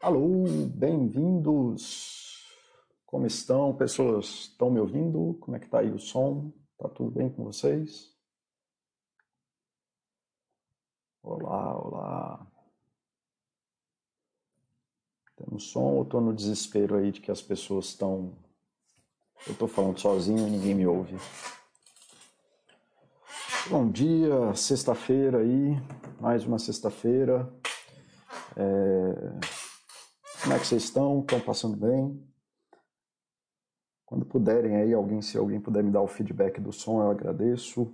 [0.00, 0.44] Alô,
[0.76, 2.46] bem-vindos.
[3.04, 4.26] Como estão, pessoas?
[4.42, 5.36] Estão me ouvindo?
[5.40, 6.52] Como é que tá aí o som?
[6.78, 8.16] Tá tudo bem com vocês?
[11.20, 12.46] Olá, olá.
[15.34, 18.38] Temos som ou estou no desespero aí de que as pessoas estão.
[19.48, 21.16] Eu estou falando sozinho e ninguém me ouve.
[23.68, 25.74] Bom dia, sexta-feira aí,
[26.20, 27.52] mais uma sexta-feira.
[28.56, 29.57] É...
[30.48, 31.20] Como é que vocês estão?
[31.20, 32.26] Estão passando bem?
[34.06, 37.92] Quando puderem aí, alguém, se alguém puder me dar o feedback do som, eu agradeço.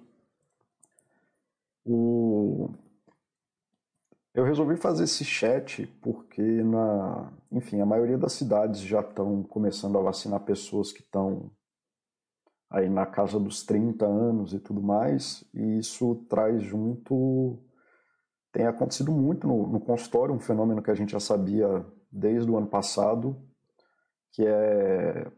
[1.85, 2.71] O...
[4.33, 9.99] Eu resolvi fazer esse chat porque, na, enfim, a maioria das cidades já estão começando
[9.99, 11.51] a vacinar pessoas que estão
[12.71, 17.59] aí na casa dos 30 anos e tudo mais, e isso traz junto.
[18.53, 22.57] Tem acontecido muito no, no consultório, um fenômeno que a gente já sabia desde o
[22.57, 23.37] ano passado,
[24.31, 25.31] que é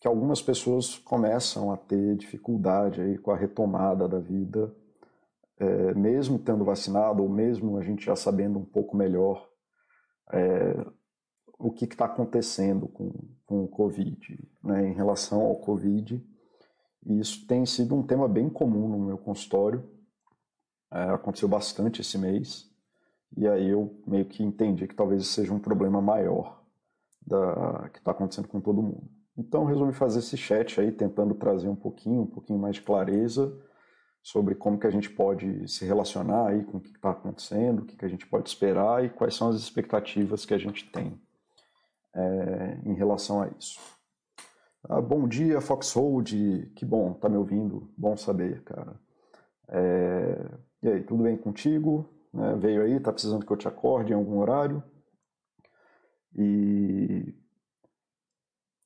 [0.00, 4.70] que algumas pessoas começam a ter dificuldade aí com a retomada da vida,
[5.58, 9.48] é, mesmo tendo vacinado, ou mesmo a gente já sabendo um pouco melhor
[10.30, 10.86] é,
[11.58, 13.14] o que está acontecendo com,
[13.46, 16.22] com o Covid, né, em relação ao Covid.
[17.06, 19.88] E isso tem sido um tema bem comum no meu consultório,
[20.92, 22.70] é, aconteceu bastante esse mês.
[23.36, 26.62] E aí eu meio que entendi que talvez seja um problema maior
[27.26, 29.10] da, que está acontecendo com todo mundo.
[29.36, 33.52] Então resolvi fazer esse chat aí, tentando trazer um pouquinho, um pouquinho mais de clareza
[34.22, 37.84] sobre como que a gente pode se relacionar aí com o que está acontecendo, o
[37.84, 41.20] que, que a gente pode esperar e quais são as expectativas que a gente tem
[42.14, 43.78] é, em relação a isso.
[44.88, 49.00] Ah, bom dia, Foxhold, que bom, tá me ouvindo, bom saber, cara.
[49.68, 50.50] É,
[50.82, 52.08] e aí, tudo bem contigo?
[52.34, 54.82] Né, veio aí, está precisando que eu te acorde em algum horário.
[56.36, 57.32] E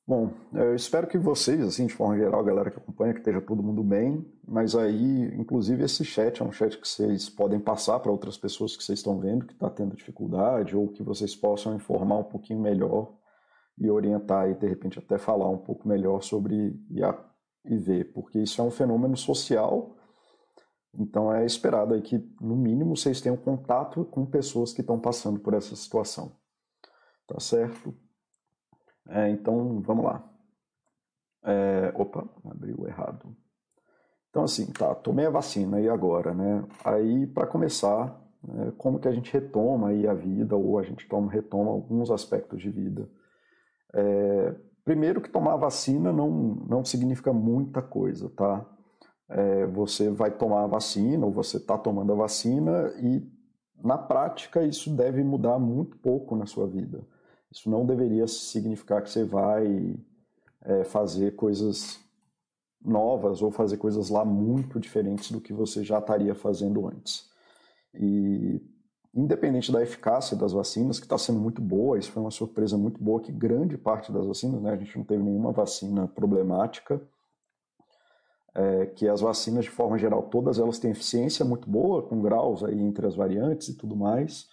[0.07, 3.41] bom, eu espero que vocês, assim, de forma geral, a galera que acompanha, que esteja
[3.41, 4.23] todo mundo bem.
[4.47, 8.77] Mas aí, inclusive, esse chat é um chat que vocês podem passar para outras pessoas
[8.77, 12.59] que vocês estão vendo que está tendo dificuldade ou que vocês possam informar um pouquinho
[12.59, 13.17] melhor
[13.79, 16.75] e orientar e de repente até falar um pouco melhor sobre
[17.65, 19.95] HIV, porque isso é um fenômeno social
[20.93, 25.39] então é esperado aí que, no mínimo, vocês tenham contato com pessoas que estão passando
[25.39, 26.31] por essa situação.
[27.27, 27.93] Tá certo?
[29.07, 30.27] É, então, vamos lá.
[31.43, 33.35] É, opa, abriu errado.
[34.29, 36.63] Então, assim, tá, tomei a vacina e agora, né?
[36.83, 41.07] Aí, para começar, né, como que a gente retoma aí a vida, ou a gente
[41.07, 43.09] toma, retoma alguns aspectos de vida.
[43.93, 48.65] É, primeiro que tomar a vacina não, não significa muita coisa, tá?
[49.29, 53.23] É, você vai tomar a vacina ou você está tomando a vacina e
[53.81, 57.01] na prática isso deve mudar muito pouco na sua vida.
[57.51, 59.95] Isso não deveria significar que você vai
[60.61, 61.99] é, fazer coisas
[62.83, 67.29] novas ou fazer coisas lá muito diferentes do que você já estaria fazendo antes.
[67.93, 68.61] E
[69.13, 73.03] independente da eficácia das vacinas, que está sendo muito boa, isso foi uma surpresa muito
[73.03, 77.01] boa, que grande parte das vacinas, né, a gente não teve nenhuma vacina problemática,
[78.55, 82.63] é, que as vacinas, de forma geral, todas elas têm eficiência muito boa, com graus
[82.63, 84.47] aí entre as variantes e tudo mais,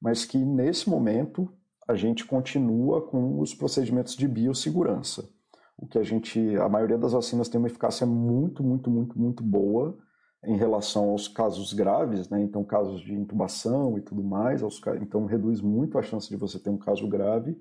[0.00, 1.52] mas que nesse momento
[1.86, 5.28] a gente continua com os procedimentos de biossegurança.
[5.76, 9.42] O que a gente, a maioria das vacinas tem uma eficácia muito, muito, muito, muito
[9.42, 9.98] boa
[10.46, 12.40] em relação aos casos graves, né?
[12.42, 14.62] Então, casos de intubação e tudo mais,
[15.00, 17.58] então reduz muito a chance de você ter um caso grave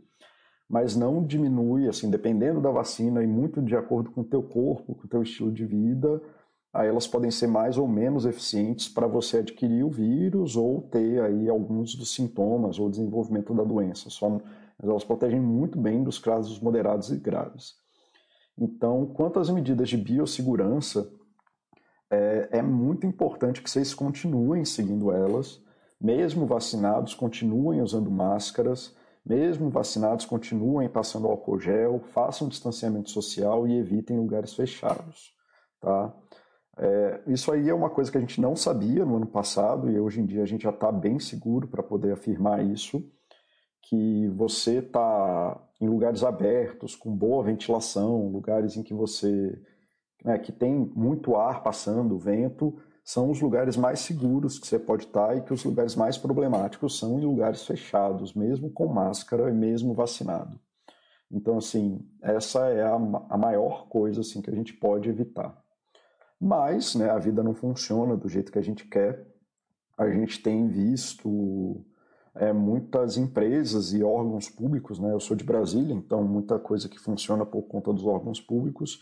[0.69, 4.95] mas não diminui, assim, dependendo da vacina e muito de acordo com o teu corpo,
[4.95, 6.21] com o teu estilo de vida,
[6.73, 11.21] aí elas podem ser mais ou menos eficientes para você adquirir o vírus ou ter
[11.21, 14.09] aí alguns dos sintomas ou desenvolvimento da doença.
[14.09, 14.39] Só,
[14.81, 17.75] elas protegem muito bem dos casos moderados e graves.
[18.57, 21.11] Então, quanto às medidas de biossegurança,
[22.09, 25.61] é, é muito importante que vocês continuem seguindo elas,
[25.99, 28.95] mesmo vacinados, continuem usando máscaras,
[29.25, 35.33] mesmo vacinados, continuem passando álcool gel, façam distanciamento social e evitem lugares fechados.
[35.79, 36.13] Tá?
[36.77, 39.99] É, isso aí é uma coisa que a gente não sabia no ano passado e
[39.99, 43.03] hoje em dia a gente já está bem seguro para poder afirmar isso,
[43.83, 49.61] que você está em lugares abertos, com boa ventilação, lugares em que você
[50.23, 55.03] né, que tem muito ar passando, vento, são os lugares mais seguros que você pode
[55.03, 59.53] estar e que os lugares mais problemáticos são em lugares fechados, mesmo com máscara e
[59.53, 60.57] mesmo vacinado.
[61.29, 65.61] Então, assim, essa é a, a maior coisa assim, que a gente pode evitar.
[66.39, 69.27] Mas né, a vida não funciona do jeito que a gente quer.
[69.97, 71.83] A gente tem visto
[72.35, 75.11] é, muitas empresas e órgãos públicos, né?
[75.11, 78.99] Eu sou de Brasília, então muita coisa que funciona por conta dos órgãos públicos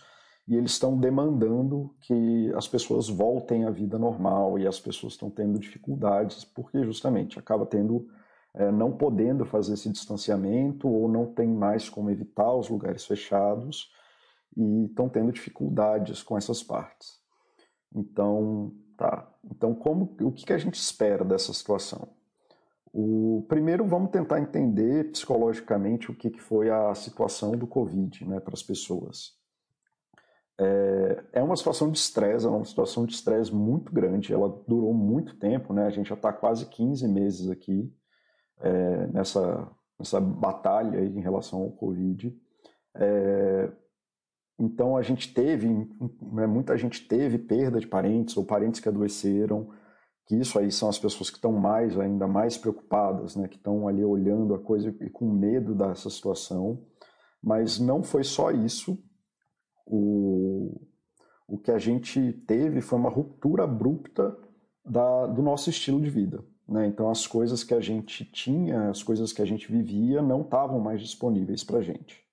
[0.52, 5.30] e eles estão demandando que as pessoas voltem à vida normal e as pessoas estão
[5.30, 8.06] tendo dificuldades porque justamente acaba tendo
[8.54, 13.94] é, não podendo fazer esse distanciamento ou não tem mais como evitar os lugares fechados
[14.58, 17.22] e estão tendo dificuldades com essas partes.
[17.96, 19.34] Então, tá.
[19.50, 22.10] Então, como o que, que a gente espera dessa situação?
[22.92, 28.42] O primeiro, vamos tentar entender psicologicamente o que, que foi a situação do Covid, né,
[28.42, 29.40] para as pessoas.
[30.64, 34.32] É, é uma situação de estresse, é uma situação de estresse muito grande.
[34.32, 35.88] Ela durou muito tempo, né?
[35.88, 37.92] A gente já está quase 15 meses aqui
[38.60, 39.68] é, nessa,
[39.98, 42.38] nessa batalha em relação ao Covid.
[42.96, 43.72] É,
[44.60, 45.68] então a gente teve,
[46.32, 49.72] né, muita gente teve perda de parentes ou parentes que adoeceram,
[50.28, 53.88] que isso aí são as pessoas que estão mais, ainda mais preocupadas, né, que estão
[53.88, 56.86] ali olhando a coisa e com medo dessa situação.
[57.42, 59.04] Mas não foi só isso.
[59.88, 60.21] O,
[61.52, 64.38] o que a gente teve foi uma ruptura abrupta
[64.86, 66.42] da, do nosso estilo de vida.
[66.66, 66.88] Né?
[66.88, 70.80] Então, as coisas que a gente tinha, as coisas que a gente vivia, não estavam
[70.80, 72.24] mais disponíveis para a gente.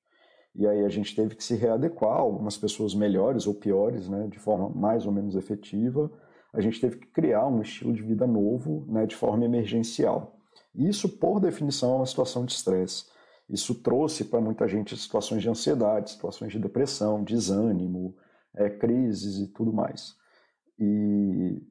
[0.55, 4.39] E aí a gente teve que se readequar, algumas pessoas melhores ou piores, né, de
[4.39, 6.09] forma mais ou menos efetiva.
[6.53, 10.37] A gente teve que criar um estilo de vida novo, né, de forma emergencial.
[10.73, 13.07] Isso, por definição, é uma situação de estresse.
[13.51, 18.15] Isso trouxe para muita gente situações de ansiedade, situações de depressão, desânimo,
[18.57, 20.15] é, crises e tudo mais.
[20.79, 21.63] E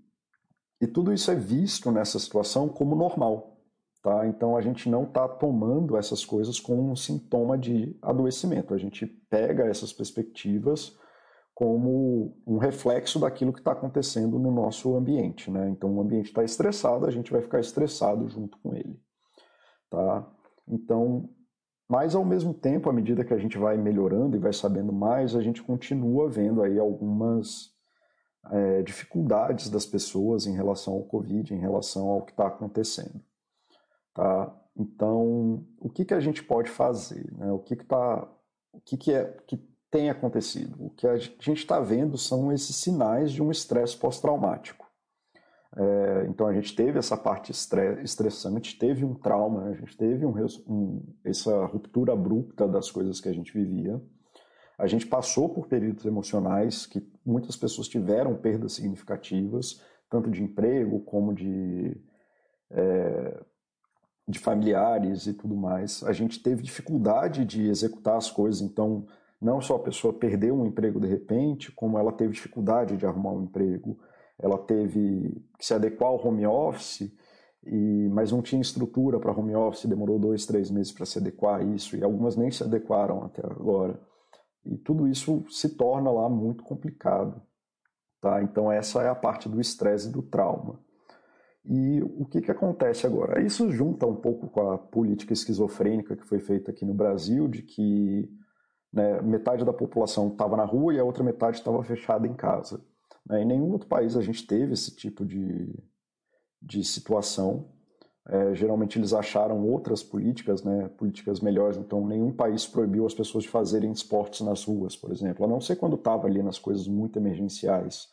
[0.79, 3.57] e tudo isso é visto nessa situação como normal.
[4.03, 4.27] Tá?
[4.27, 8.74] Então a gente não está tomando essas coisas como um sintoma de adoecimento.
[8.74, 10.95] A gente pega essas perspectivas
[11.53, 15.50] como um reflexo daquilo que está acontecendo no nosso ambiente.
[15.50, 15.69] Né?
[15.69, 19.01] Então o ambiente está estressado, a gente vai ficar estressado junto com ele.
[19.89, 20.31] Tá?
[20.68, 21.27] Então,
[21.88, 25.36] mas ao mesmo tempo, à medida que a gente vai melhorando e vai sabendo mais,
[25.36, 27.74] a gente continua vendo aí algumas
[28.51, 33.22] é, dificuldades das pessoas em relação ao Covid, em relação ao que está acontecendo.
[34.13, 34.54] Tá?
[34.75, 37.31] Então, o que, que a gente pode fazer?
[37.34, 37.51] Né?
[37.51, 38.28] O que, que, tá,
[38.74, 39.57] o que, que, é, que
[39.90, 40.75] tem acontecido?
[40.86, 44.87] O que a gente está vendo são esses sinais de um estresse pós-traumático.
[45.75, 49.72] É, então a gente teve essa parte estressante, teve um trauma, né?
[49.72, 50.34] a gente teve um,
[50.68, 54.02] um, essa ruptura abrupta das coisas que a gente vivia.
[54.78, 61.00] A gente passou por períodos emocionais que muitas pessoas tiveram perdas significativas, tanto de emprego
[61.02, 62.00] como de,
[62.69, 63.44] é,
[64.28, 66.04] de familiares e tudo mais.
[66.04, 69.08] A gente teve dificuldade de executar as coisas, então
[69.42, 73.31] não só a pessoa perdeu um emprego de repente, como ela teve dificuldade de arrumar
[73.31, 73.98] um emprego,
[74.39, 77.12] ela teve que se adequar ao home office,
[77.63, 81.60] e, mas não tinha estrutura para home office, demorou dois, três meses para se adequar
[81.60, 84.00] a isso, e algumas nem se adequaram até agora.
[84.66, 87.42] E tudo isso se torna lá muito complicado.
[88.22, 88.42] Tá?
[88.42, 90.80] Então, essa é a parte do estresse e do trauma.
[91.66, 93.42] E o que, que acontece agora?
[93.42, 97.62] Isso junta um pouco com a política esquizofrênica que foi feita aqui no Brasil, de
[97.62, 98.30] que
[98.92, 102.81] né, metade da população estava na rua e a outra metade estava fechada em casa.
[103.27, 103.41] Né?
[103.41, 105.74] Em nenhum outro país a gente teve esse tipo de,
[106.62, 107.69] de situação.
[108.29, 111.78] É, geralmente eles acharam outras políticas, né, políticas melhores.
[111.78, 115.61] Então, nenhum país proibiu as pessoas de fazerem esportes nas ruas, por exemplo, a não
[115.61, 118.09] ser quando estava ali nas coisas muito emergenciais.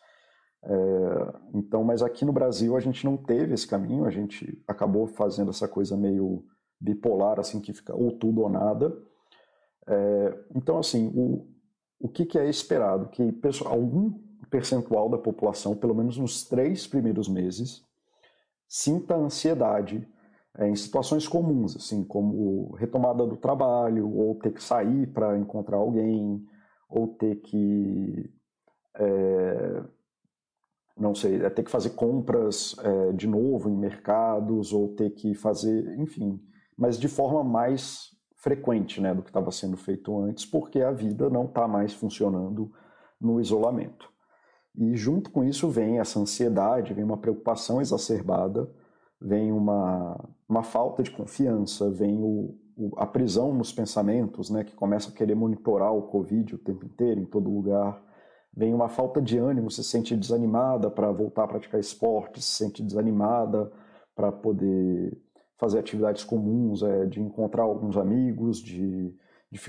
[0.62, 5.06] É, então, mas aqui no Brasil a gente não teve esse caminho, a gente acabou
[5.06, 6.44] fazendo essa coisa meio
[6.80, 8.96] bipolar, assim, que fica ou tudo ou nada.
[9.86, 11.46] É, então, assim, o,
[11.98, 13.08] o que, que é esperado?
[13.08, 13.34] Que
[13.66, 14.12] algum
[14.50, 17.82] percentual da população, pelo menos nos três primeiros meses,
[18.68, 20.06] sinta ansiedade
[20.56, 25.78] é, em situações comuns, assim, como retomada do trabalho, ou ter que sair para encontrar
[25.78, 26.44] alguém,
[26.88, 28.32] ou ter que.
[28.96, 29.82] É,
[30.96, 35.34] não sei, é ter que fazer compras é, de novo em mercados, ou ter que
[35.34, 36.40] fazer, enfim,
[36.78, 41.28] mas de forma mais frequente né, do que estava sendo feito antes, porque a vida
[41.28, 42.70] não está mais funcionando
[43.20, 44.13] no isolamento.
[44.76, 48.68] E junto com isso vem essa ansiedade, vem uma preocupação exacerbada,
[49.20, 54.74] vem uma, uma falta de confiança, vem o, o, a prisão nos pensamentos, né, que
[54.74, 58.02] começa a querer monitorar o Covid o tempo inteiro, em todo lugar.
[58.56, 62.82] Vem uma falta de ânimo, se sente desanimada para voltar a praticar esporte, se sente
[62.82, 63.70] desanimada
[64.14, 65.16] para poder
[65.56, 69.14] fazer atividades comuns, é, de encontrar alguns amigos, de,
[69.50, 69.60] de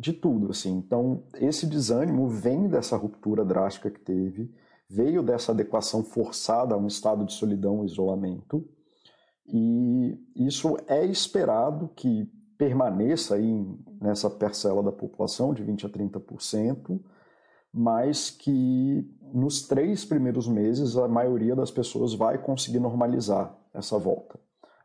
[0.00, 0.78] de tudo, assim.
[0.78, 4.50] Então, esse desânimo vem dessa ruptura drástica que teve,
[4.88, 8.66] veio dessa adequação forçada a um estado de solidão e isolamento,
[9.52, 13.66] E isso é esperado que permaneça aí
[14.00, 17.00] nessa parcela da população de 20 a 30%,
[17.72, 19.04] mas que
[19.34, 24.38] nos três primeiros meses a maioria das pessoas vai conseguir normalizar essa volta.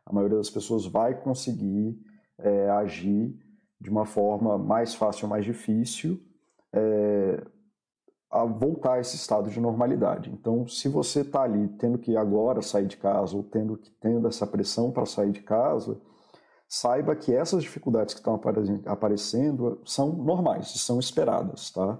[0.04, 1.96] A maioria das pessoas vai conseguir
[2.38, 3.38] é, agir
[3.80, 6.20] de uma forma mais fácil ou mais difícil
[6.72, 7.42] é,
[8.30, 10.30] a voltar a esse estado de normalidade.
[10.30, 14.26] Então, se você está ali tendo que agora sair de casa ou tendo que tendo
[14.26, 16.00] essa pressão para sair de casa,
[16.68, 18.40] saiba que essas dificuldades que estão
[18.86, 21.98] aparecendo são normais, são esperadas, tá?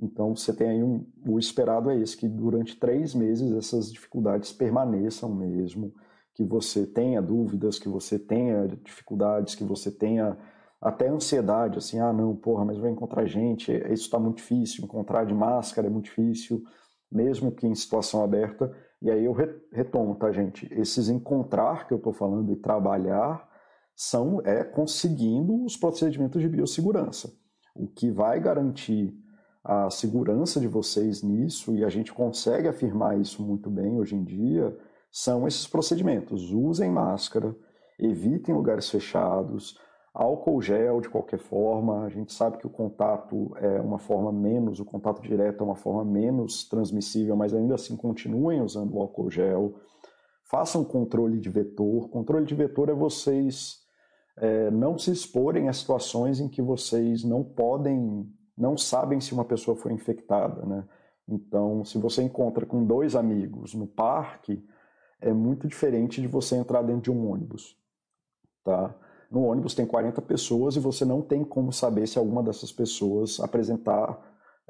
[0.00, 4.52] Então você tem aí um, o esperado é esse que durante três meses essas dificuldades
[4.52, 5.92] permaneçam mesmo,
[6.34, 10.38] que você tenha dúvidas, que você tenha dificuldades, que você tenha
[10.80, 15.24] até ansiedade, assim, ah não, porra, mas vai encontrar gente, isso está muito difícil, encontrar
[15.24, 16.62] de máscara é muito difícil,
[17.10, 18.72] mesmo que em situação aberta.
[19.00, 19.32] E aí eu
[19.72, 20.68] retomo, tá, gente?
[20.72, 23.48] Esses encontrar que eu estou falando e trabalhar
[23.94, 27.32] são é conseguindo os procedimentos de biossegurança.
[27.74, 29.12] O que vai garantir
[29.64, 34.24] a segurança de vocês nisso, e a gente consegue afirmar isso muito bem hoje em
[34.24, 34.76] dia,
[35.10, 36.52] são esses procedimentos.
[36.52, 37.54] Usem máscara,
[37.98, 39.76] evitem lugares fechados,
[40.18, 42.04] álcool gel de qualquer forma.
[42.04, 45.76] A gente sabe que o contato é uma forma menos, o contato direto é uma
[45.76, 49.76] forma menos transmissível, mas ainda assim continuem usando o álcool gel.
[50.42, 52.08] Façam controle de vetor.
[52.08, 53.86] Controle de vetor é vocês
[54.36, 59.44] é, não se exporem a situações em que vocês não podem, não sabem se uma
[59.44, 60.84] pessoa foi infectada, né?
[61.28, 64.64] Então, se você encontra com dois amigos no parque,
[65.20, 67.76] é muito diferente de você entrar dentro de um ônibus,
[68.64, 68.94] tá?
[69.30, 73.38] No ônibus tem 40 pessoas e você não tem como saber se alguma dessas pessoas
[73.40, 74.18] apresentar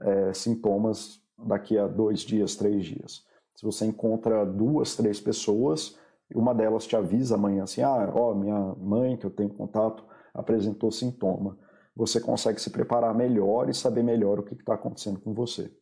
[0.01, 3.25] é, sintomas daqui a dois dias, três dias.
[3.55, 5.97] Se você encontra duas, três pessoas,
[6.35, 10.91] uma delas te avisa amanhã assim, ah, ó, minha mãe que eu tenho contato apresentou
[10.91, 11.57] sintoma.
[11.97, 15.73] Você consegue se preparar melhor e saber melhor o que está acontecendo com você.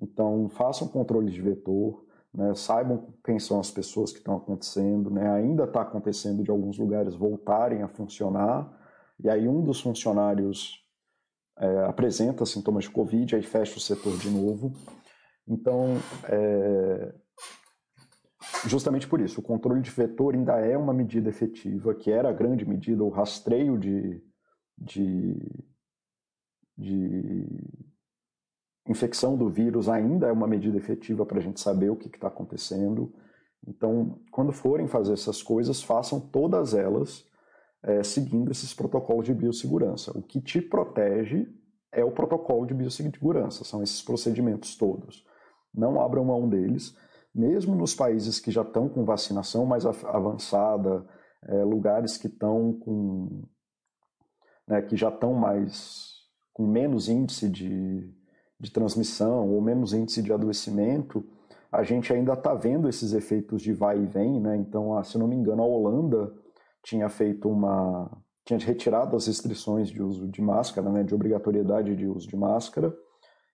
[0.00, 2.04] Então, façam controle de vetor,
[2.34, 6.78] né, saibam quem são as pessoas que estão acontecendo, né, ainda está acontecendo de alguns
[6.78, 8.70] lugares voltarem a funcionar,
[9.22, 10.84] e aí um dos funcionários
[11.56, 14.72] é, apresenta sintomas de Covid, aí fecha o setor de novo.
[15.46, 17.14] Então, é,
[18.66, 22.32] justamente por isso, o controle de vetor ainda é uma medida efetiva, que era a
[22.32, 24.20] grande medida, o rastreio de,
[24.76, 25.36] de,
[26.76, 27.46] de
[28.88, 32.28] infecção do vírus ainda é uma medida efetiva para a gente saber o que está
[32.28, 33.12] acontecendo.
[33.66, 37.24] Então, quando forem fazer essas coisas, façam todas elas
[37.82, 40.16] é, seguindo esses protocolos de biossegurança.
[40.16, 41.46] O que te protege
[41.92, 45.24] é o protocolo de biossegurança, são esses procedimentos todos.
[45.72, 46.96] Não abram mão deles
[47.34, 51.04] mesmo nos países que já estão com vacinação mais avançada,
[51.42, 53.42] é, lugares que estão com
[54.68, 56.12] né, que já estão mais
[56.52, 58.08] com menos índice de,
[58.58, 61.24] de transmissão ou menos índice de adoecimento,
[61.70, 64.56] a gente ainda está vendo esses efeitos de vai e vem, né?
[64.56, 66.32] Então, se não me engano, a Holanda
[66.82, 68.10] tinha feito uma
[68.44, 72.94] tinha retirado as restrições de uso de máscara, né, de obrigatoriedade de uso de máscara,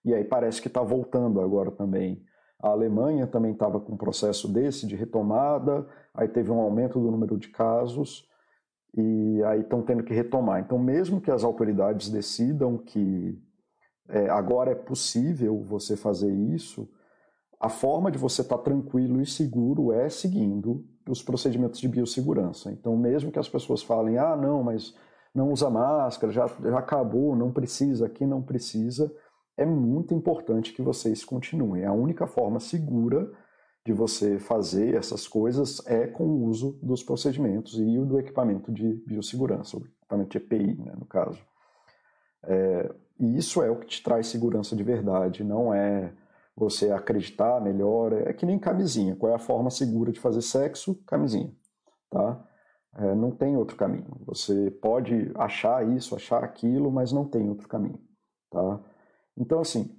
[0.03, 2.21] e aí parece que está voltando agora também.
[2.61, 7.09] A Alemanha também estava com um processo desse de retomada, aí teve um aumento do
[7.09, 8.27] número de casos
[8.95, 10.59] e aí estão tendo que retomar.
[10.59, 13.41] Então, mesmo que as autoridades decidam que
[14.11, 16.87] é, agora é possível você fazer isso,
[17.59, 22.71] a forma de você estar tá tranquilo e seguro é seguindo os procedimentos de biossegurança.
[22.71, 24.95] Então, mesmo que as pessoas falem, ah, não, mas
[25.33, 29.13] não usa máscara, já, já acabou, não precisa, aqui não precisa,
[29.55, 31.85] é muito importante que vocês continuem.
[31.85, 33.31] A única forma segura
[33.85, 38.93] de você fazer essas coisas é com o uso dos procedimentos e do equipamento de
[39.07, 41.39] biossegurança, o equipamento de EPI, né, no caso.
[42.43, 46.11] É, e isso é o que te traz segurança de verdade, não é
[46.55, 49.15] você acreditar melhor, é que nem camisinha.
[49.15, 50.95] Qual é a forma segura de fazer sexo?
[51.05, 51.55] Camisinha,
[52.09, 52.43] tá?
[52.95, 54.19] É, não tem outro caminho.
[54.25, 58.01] Você pode achar isso, achar aquilo, mas não tem outro caminho,
[58.49, 58.79] tá?
[59.37, 59.95] Então, assim,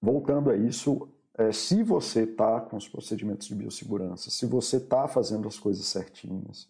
[0.00, 5.08] voltando a isso, é, se você está com os procedimentos de biossegurança, se você está
[5.08, 6.68] fazendo as coisas certinhas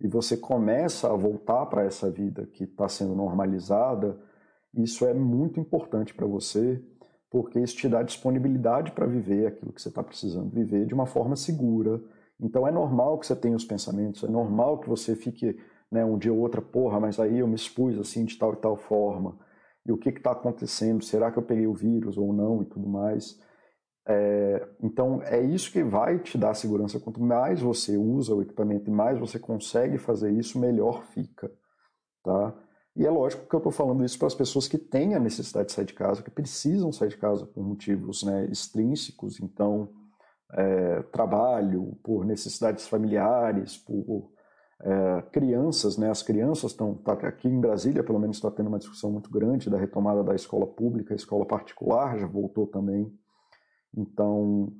[0.00, 4.18] e você começa a voltar para essa vida que está sendo normalizada,
[4.74, 6.82] isso é muito importante para você,
[7.30, 11.06] porque isso te dá disponibilidade para viver aquilo que você está precisando viver de uma
[11.06, 12.00] forma segura.
[12.40, 15.58] Então é normal que você tenha os pensamentos, é normal que você fique
[15.90, 18.56] né, um dia ou outra, porra, mas aí eu me expus assim de tal e
[18.56, 19.36] tal forma
[19.84, 22.88] e o que está acontecendo, será que eu peguei o vírus ou não e tudo
[22.88, 23.38] mais.
[24.06, 27.00] É, então, é isso que vai te dar segurança.
[27.00, 31.50] Quanto mais você usa o equipamento e mais você consegue fazer isso, melhor fica.
[32.22, 32.54] Tá?
[32.96, 35.68] E é lógico que eu estou falando isso para as pessoas que têm a necessidade
[35.68, 39.88] de sair de casa, que precisam sair de casa por motivos né, extrínsecos, então,
[40.52, 44.30] é, trabalho, por necessidades familiares, por
[44.82, 46.10] é, crianças, né?
[46.10, 49.70] As crianças estão tá, aqui em Brasília, pelo menos está tendo uma discussão muito grande
[49.70, 53.12] da retomada da escola pública, a escola particular já voltou também.
[53.94, 54.72] Então,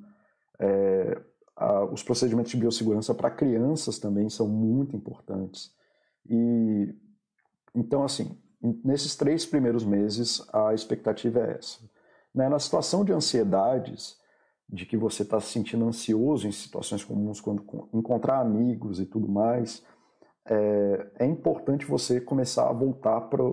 [0.59, 1.21] é,
[1.55, 5.71] a, os procedimentos de biossegurança para crianças também são muito importantes.
[6.27, 6.93] E
[7.75, 8.37] então, assim,
[8.83, 11.79] nesses três primeiros meses, a expectativa é essa.
[12.33, 12.47] Né?
[12.47, 14.19] Na situação de ansiedades,
[14.69, 17.63] de que você está se sentindo ansioso em situações comuns, quando
[17.93, 19.83] encontrar amigos e tudo mais,
[20.45, 23.43] é, é importante você começar a voltar para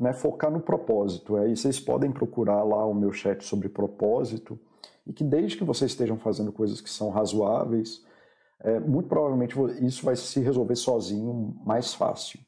[0.00, 1.36] né, focar no propósito.
[1.36, 4.58] Aí vocês podem procurar lá o meu chat sobre propósito
[5.06, 8.02] e que desde que vocês estejam fazendo coisas que são razoáveis,
[8.60, 9.54] é, muito provavelmente
[9.84, 12.40] isso vai se resolver sozinho mais fácil.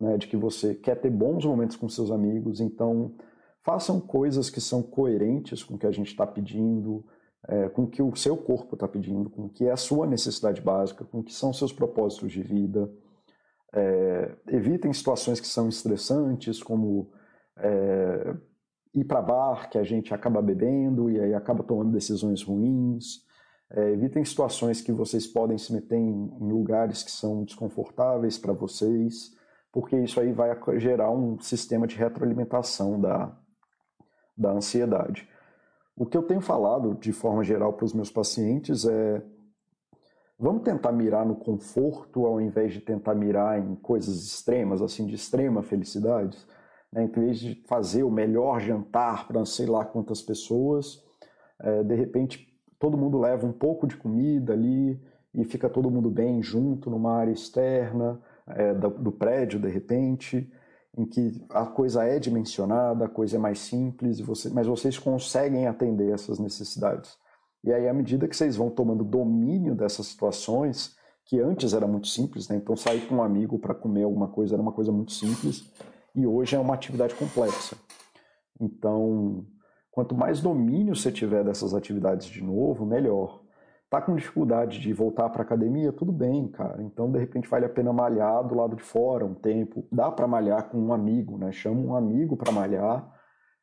[0.00, 3.14] Né, de que você quer ter bons momentos com seus amigos, então
[3.62, 7.04] façam coisas que são coerentes com o que a gente está pedindo,
[7.46, 10.06] é, com o que o seu corpo está pedindo, com o que é a sua
[10.06, 12.90] necessidade básica, com o que são seus propósitos de vida.
[13.72, 17.10] É, evitem situações que são estressantes, como
[17.56, 18.36] é,
[18.94, 23.24] ir para bar, que a gente acaba bebendo e aí acaba tomando decisões ruins.
[23.70, 28.52] É, evitem situações que vocês podem se meter em, em lugares que são desconfortáveis para
[28.52, 29.32] vocês,
[29.74, 33.36] porque isso aí vai gerar um sistema de retroalimentação da,
[34.38, 35.28] da ansiedade.
[35.96, 39.20] O que eu tenho falado de forma geral para os meus pacientes é
[40.38, 45.16] vamos tentar mirar no conforto ao invés de tentar mirar em coisas extremas, assim, de
[45.16, 46.38] extrema felicidade.
[46.92, 47.02] Né?
[47.02, 51.02] Em vez de fazer o melhor jantar para sei lá quantas pessoas,
[51.58, 52.46] é, de repente
[52.78, 55.02] todo mundo leva um pouco de comida ali
[55.34, 60.50] e fica todo mundo bem junto numa área externa é, do, do prédio, de repente
[60.96, 65.66] em que a coisa é dimensionada, a coisa é mais simples, você, mas vocês conseguem
[65.66, 67.16] atender essas necessidades.
[67.64, 72.06] E aí, à medida que vocês vão tomando domínio dessas situações, que antes era muito
[72.06, 72.56] simples, né?
[72.56, 75.68] então sair com um amigo para comer alguma coisa era uma coisa muito simples,
[76.14, 77.76] e hoje é uma atividade complexa.
[78.60, 79.44] Então,
[79.90, 83.42] quanto mais domínio você tiver dessas atividades de novo, melhor.
[83.94, 85.92] Tá com dificuldade de voltar para academia?
[85.92, 86.82] Tudo bem, cara.
[86.82, 89.86] Então, de repente, vale a pena malhar do lado de fora um tempo.
[89.92, 91.52] Dá para malhar com um amigo, né?
[91.52, 93.08] Chama um amigo para malhar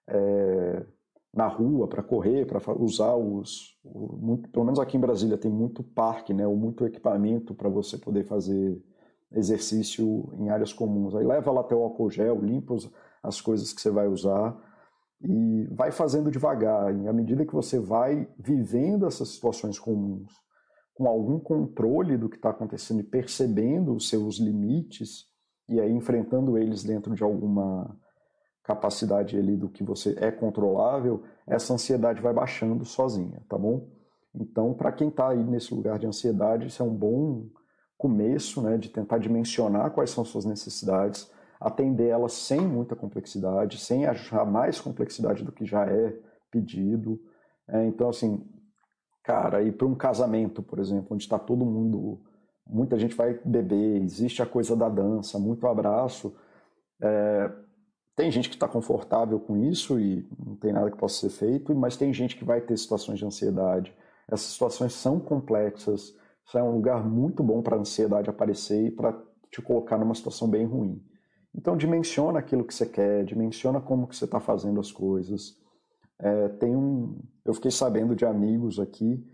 [0.07, 0.85] é,
[1.33, 3.77] na rua, para correr, para usar os.
[3.83, 6.47] Muito, pelo menos aqui em Brasília tem muito parque, né?
[6.47, 8.81] Ou muito equipamento para você poder fazer
[9.33, 11.13] exercício em áreas comuns.
[11.13, 12.77] Aí leva lá até o álcool gel, limpa
[13.21, 14.57] as coisas que você vai usar
[15.23, 16.95] e vai fazendo devagar.
[16.95, 20.31] E à medida que você vai vivendo essas situações comuns,
[20.93, 25.25] com algum controle do que está acontecendo e percebendo os seus limites,
[25.67, 27.97] e aí enfrentando eles dentro de alguma
[28.63, 33.89] capacidade ali do que você é controlável, essa ansiedade vai baixando sozinha, tá bom?
[34.33, 37.47] Então, para quem está aí nesse lugar de ansiedade, isso é um bom
[37.97, 41.29] começo, né, de tentar dimensionar quais são suas necessidades,
[41.61, 46.17] atender elas sem muita complexidade, sem achar mais complexidade do que já é
[46.49, 47.21] pedido.
[47.67, 48.43] É, então, assim,
[49.23, 52.19] cara, ir para um casamento, por exemplo, onde está todo mundo,
[52.65, 56.35] muita gente vai beber, existe a coisa da dança, muito abraço.
[56.99, 57.51] É,
[58.15, 61.75] tem gente que está confortável com isso e não tem nada que possa ser feito,
[61.75, 63.93] mas tem gente que vai ter situações de ansiedade.
[64.27, 68.91] Essas situações são complexas, isso é um lugar muito bom para a ansiedade aparecer e
[68.91, 69.15] para
[69.51, 71.01] te colocar numa situação bem ruim.
[71.53, 75.57] Então dimensiona aquilo que você quer, dimensiona como que você está fazendo as coisas.
[76.17, 79.25] É, tem um, eu fiquei sabendo de amigos aqui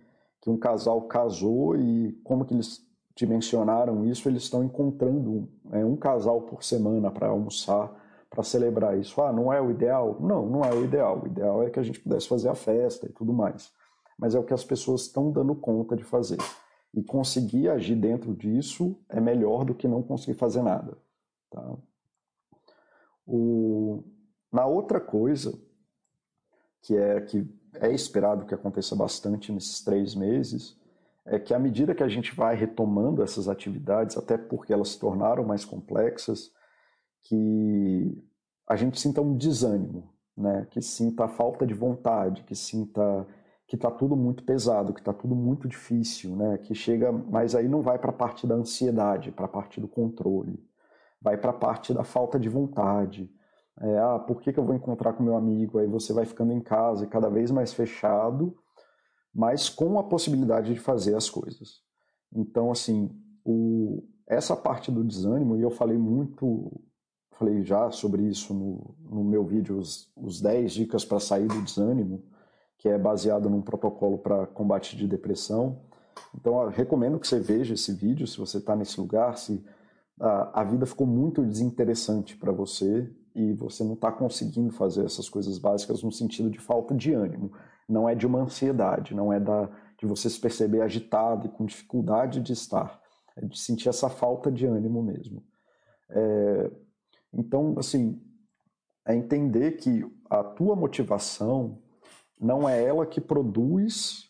[0.42, 5.96] que um casal casou e como que eles dimensionaram isso, eles estão encontrando é, um
[5.96, 7.92] casal por semana para almoçar,
[8.30, 9.20] para celebrar isso.
[9.22, 10.18] Ah, não é o ideal?
[10.20, 11.22] Não, não é o ideal.
[11.24, 13.72] O ideal é que a gente pudesse fazer a festa e tudo mais.
[14.20, 16.38] Mas é o que as pessoas estão dando conta de fazer.
[16.94, 20.98] E conseguir agir dentro disso é melhor do que não conseguir fazer nada.
[21.50, 21.76] Tá?
[23.28, 24.04] O,
[24.52, 25.54] na outra coisa,
[26.82, 30.76] que é que é esperado que aconteça bastante nesses três meses,
[31.26, 35.00] é que à medida que a gente vai retomando essas atividades, até porque elas se
[35.00, 36.52] tornaram mais complexas,
[37.24, 38.24] que
[38.66, 40.66] a gente sinta um desânimo, né?
[40.72, 43.28] que sinta a falta de vontade, que sinta
[43.68, 46.58] que está tudo muito pesado, que está tudo muito difícil, né?
[46.60, 49.88] que chega, mas aí não vai para a parte da ansiedade, para a parte do
[49.90, 50.66] controle
[51.22, 53.30] vai para a parte da falta de vontade.
[53.80, 55.78] É, ah, por que, que eu vou encontrar com meu amigo?
[55.78, 58.56] Aí você vai ficando em casa e cada vez mais fechado,
[59.34, 61.82] mas com a possibilidade de fazer as coisas.
[62.34, 63.12] Então, assim,
[63.46, 66.82] o, essa parte do desânimo, e eu falei muito,
[67.32, 71.62] falei já sobre isso no, no meu vídeo, os, os 10 dicas para sair do
[71.62, 72.24] desânimo,
[72.78, 75.82] que é baseado num protocolo para combate de depressão.
[76.36, 79.64] Então, recomendo que você veja esse vídeo se você está nesse lugar, se
[80.20, 85.30] a, a vida ficou muito desinteressante para você e você não está conseguindo fazer essas
[85.30, 87.52] coisas básicas no sentido de falta de ânimo.
[87.88, 91.66] Não é de uma ansiedade, não é da, de você se perceber agitado e com
[91.66, 93.00] dificuldade de estar.
[93.36, 95.44] É de sentir essa falta de ânimo mesmo.
[96.10, 96.72] É,
[97.32, 98.20] então, assim,
[99.06, 101.80] é entender que a tua motivação
[102.42, 104.28] não é ela que produz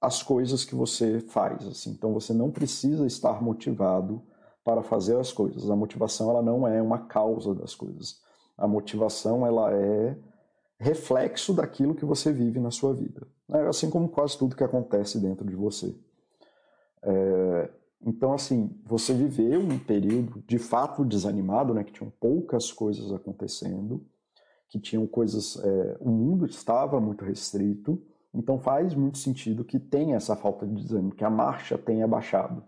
[0.00, 1.66] as coisas que você faz.
[1.66, 1.90] Assim.
[1.90, 4.22] Então, você não precisa estar motivado
[4.64, 5.70] para fazer as coisas.
[5.70, 8.20] A motivação ela não é uma causa das coisas.
[8.56, 10.16] A motivação ela é
[10.78, 13.26] reflexo daquilo que você vive na sua vida.
[13.50, 15.94] É assim como quase tudo que acontece dentro de você.
[17.02, 17.70] É,
[18.04, 24.04] então, assim, você viveu um período de fato desanimado, né, que tinham poucas coisas acontecendo,
[24.68, 25.56] que tinham coisas.
[25.62, 28.02] É, o mundo estava muito restrito,
[28.34, 32.64] então faz muito sentido que tenha essa falta de desânimo, que a marcha tenha baixado.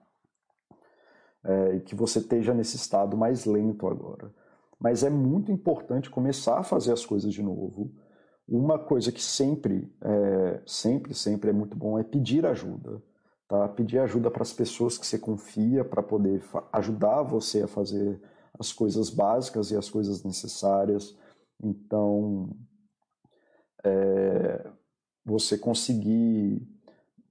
[1.45, 4.33] É, e que você esteja nesse estado mais lento agora.
[4.81, 7.93] Mas é muito importante começar a fazer as coisas de novo.
[8.49, 13.03] Uma coisa que sempre, é, sempre, sempre é muito bom é pedir ajuda
[13.47, 13.69] Tá?
[13.69, 18.21] Pedir ajuda para as pessoas que você confia para poder ajudar você a fazer
[18.59, 21.17] as coisas básicas e as coisas necessárias.
[21.63, 22.51] Então,
[23.85, 24.71] é,
[25.25, 26.67] você conseguir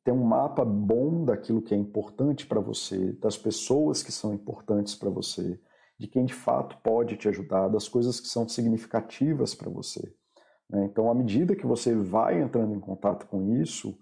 [0.03, 4.95] ter um mapa bom daquilo que é importante para você, das pessoas que são importantes
[4.95, 5.59] para você,
[5.97, 10.13] de quem de fato pode te ajudar, das coisas que são significativas para você.
[10.69, 10.85] Né?
[10.85, 13.97] Então, à medida que você vai entrando em contato com isso,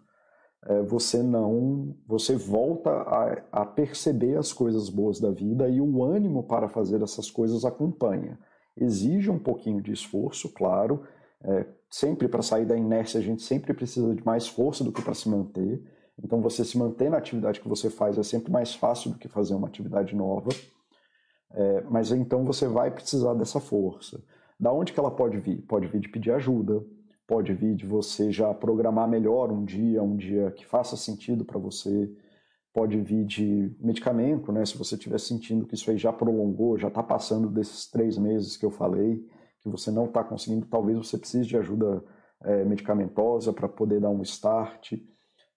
[0.65, 6.03] é, você não, você volta a, a, perceber as coisas boas da vida e o
[6.03, 8.39] ânimo para fazer essas coisas acompanha.
[8.77, 11.03] Exige um pouquinho de esforço, claro.
[11.43, 15.01] É, sempre para sair da inércia a gente sempre precisa de mais força do que
[15.01, 15.83] para se manter.
[16.23, 19.27] Então você se manter na atividade que você faz é sempre mais fácil do que
[19.27, 20.49] fazer uma atividade nova.
[21.53, 24.23] É, mas então você vai precisar dessa força.
[24.57, 25.57] Da onde que ela pode vir?
[25.63, 26.81] Pode vir de pedir ajuda,
[27.27, 31.59] pode vir de você já programar melhor um dia, um dia que faça sentido para
[31.59, 32.09] você,
[32.73, 34.65] pode vir de medicamento, né?
[34.65, 38.55] Se você estiver sentindo que isso aí já prolongou, já está passando desses três meses
[38.55, 39.25] que eu falei,
[39.61, 42.03] que você não está conseguindo, talvez você precise de ajuda
[42.43, 44.93] é, medicamentosa para poder dar um start.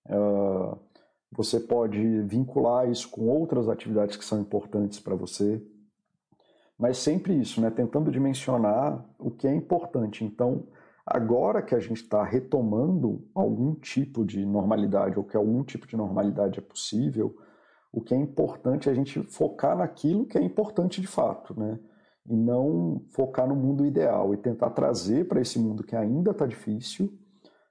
[0.07, 0.79] Uh,
[1.33, 5.63] você pode vincular isso com outras atividades que são importantes para você,
[6.79, 7.71] mas sempre isso, né?
[7.71, 10.25] Tentando dimensionar o que é importante.
[10.25, 10.67] Então,
[11.07, 15.97] Agora que a gente está retomando algum tipo de normalidade, ou que algum tipo de
[15.97, 17.37] normalidade é possível,
[17.93, 21.79] o que é importante é a gente focar naquilo que é importante de fato, né?
[22.29, 26.47] E não focar no mundo ideal e tentar trazer para esse mundo que ainda está
[26.47, 27.13] difícil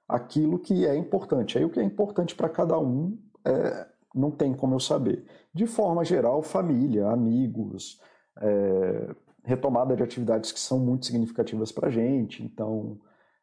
[0.08, 1.58] aquilo que é importante.
[1.58, 5.24] Aí o que é importante para cada um é, não tem como eu saber.
[5.52, 8.00] De forma geral, família, amigos,
[8.40, 12.42] é, retomada de atividades que são muito significativas para a gente.
[12.42, 12.98] Então,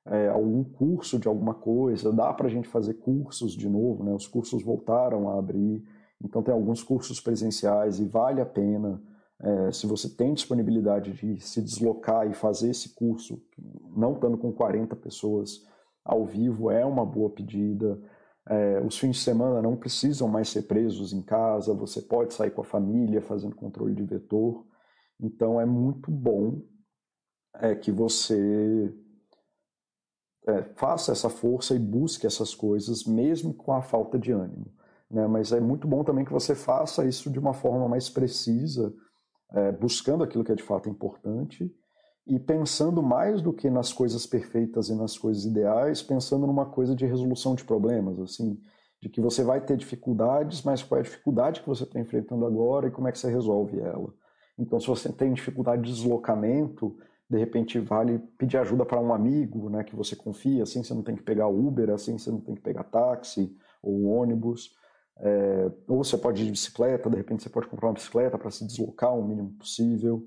[0.05, 4.13] é, algum curso de alguma coisa, dá para a gente fazer cursos de novo, né?
[4.13, 5.83] os cursos voltaram a abrir,
[6.23, 9.01] então tem alguns cursos presenciais e vale a pena,
[9.43, 13.41] é, se você tem disponibilidade de se deslocar e fazer esse curso,
[13.95, 15.65] não estando com 40 pessoas
[16.05, 17.99] ao vivo, é uma boa pedida.
[18.47, 22.51] É, os fins de semana não precisam mais ser presos em casa, você pode sair
[22.51, 24.63] com a família fazendo controle de vetor.
[25.19, 26.61] Então é muito bom
[27.55, 28.93] é, que você
[30.45, 34.71] é, faça essa força e busque essas coisas, mesmo com a falta de ânimo.
[35.09, 35.25] Né?
[35.27, 38.93] Mas é muito bom também que você faça isso de uma forma mais precisa,
[39.53, 41.73] é, buscando aquilo que é de fato importante
[42.25, 46.95] e pensando mais do que nas coisas perfeitas e nas coisas ideais, pensando numa coisa
[46.95, 48.59] de resolução de problemas, assim,
[49.01, 52.45] de que você vai ter dificuldades, mas qual é a dificuldade que você está enfrentando
[52.45, 54.13] agora e como é que você resolve ela.
[54.57, 56.95] Então, se você tem dificuldade de deslocamento,
[57.27, 61.01] de repente vale pedir ajuda para um amigo, né, que você confia, assim você não
[61.01, 64.75] tem que pegar Uber, assim você não tem que pegar táxi ou ônibus,
[65.23, 68.49] é, ou você pode ir de bicicleta, de repente você pode comprar uma bicicleta para
[68.49, 70.25] se deslocar o mínimo possível.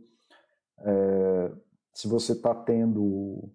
[0.79, 1.53] É,
[1.93, 3.51] se você está tendo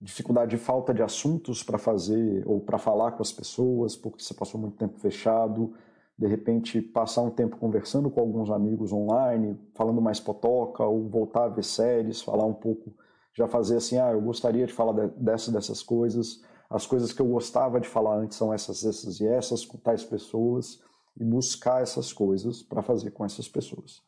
[0.00, 4.34] dificuldade de falta de assuntos para fazer ou para falar com as pessoas, porque você
[4.34, 5.74] passou muito tempo fechado,
[6.16, 11.44] de repente passar um tempo conversando com alguns amigos online, falando mais potoca, ou voltar
[11.44, 12.94] a ver séries, falar um pouco,
[13.34, 16.42] já fazer assim, ah, eu gostaria de falar dessas dessas coisas.
[16.72, 20.02] As coisas que eu gostava de falar antes são essas, essas e essas, com tais
[20.04, 20.80] pessoas,
[21.16, 24.02] e buscar essas coisas para fazer com essas pessoas.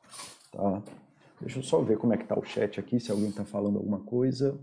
[0.50, 0.82] Tá?
[1.40, 3.76] Deixa eu só ver como é que tá o chat aqui, se alguém está falando
[3.76, 4.58] alguma coisa.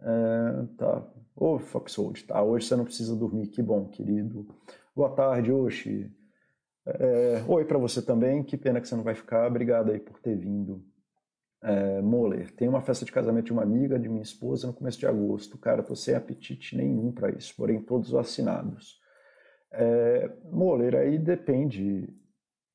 [0.00, 1.08] É, tá.
[1.34, 2.42] Ô, Foxhold, tá.
[2.42, 4.46] Hoje você não precisa dormir, que bom, querido.
[4.94, 6.10] Boa tarde, Oxi.
[6.84, 9.46] É, oi para você também, que pena que você não vai ficar.
[9.46, 10.84] Obrigado aí por ter vindo.
[11.62, 14.98] É, Moller, tem uma festa de casamento de uma amiga de minha esposa no começo
[14.98, 15.56] de agosto.
[15.56, 19.00] Cara, tô sem apetite nenhum para isso, porém todos vacinados.
[19.70, 22.12] É, Moller, aí depende.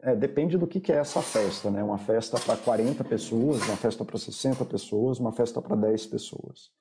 [0.02, 1.84] É, depende do que, que é essa festa, né?
[1.84, 6.71] Uma festa para 40 pessoas, uma festa para 60 pessoas, uma festa para 10 pessoas.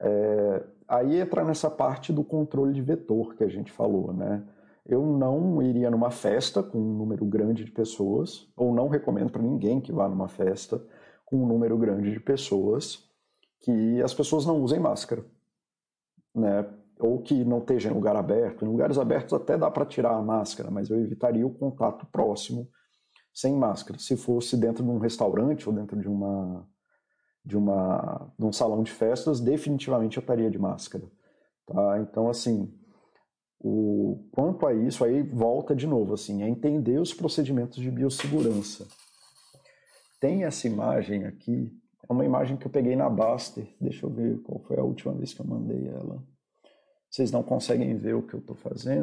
[0.00, 4.42] É, aí entra nessa parte do controle de vetor que a gente falou, né?
[4.86, 9.42] Eu não iria numa festa com um número grande de pessoas, ou não recomendo para
[9.42, 10.82] ninguém que vá numa festa
[11.32, 13.08] um número grande de pessoas,
[13.60, 15.24] que as pessoas não usem máscara,
[16.34, 16.68] né?
[16.98, 18.64] Ou que não esteja em lugar aberto.
[18.64, 22.68] Em lugares abertos até dá para tirar a máscara, mas eu evitaria o contato próximo
[23.32, 23.98] sem máscara.
[23.98, 26.68] Se fosse dentro de um restaurante ou dentro de uma
[27.44, 31.04] de uma de um salão de festas, definitivamente eu estaria de máscara,
[31.66, 31.98] tá?
[32.00, 32.72] Então assim,
[33.58, 38.86] o quanto a isso aí volta de novo assim, é entender os procedimentos de biossegurança
[40.22, 41.76] tem essa imagem aqui,
[42.08, 43.66] é uma imagem que eu peguei na Baster.
[43.80, 46.24] Deixa eu ver qual foi a última vez que eu mandei ela.
[47.10, 49.02] Vocês não conseguem ver o que eu estou fazendo?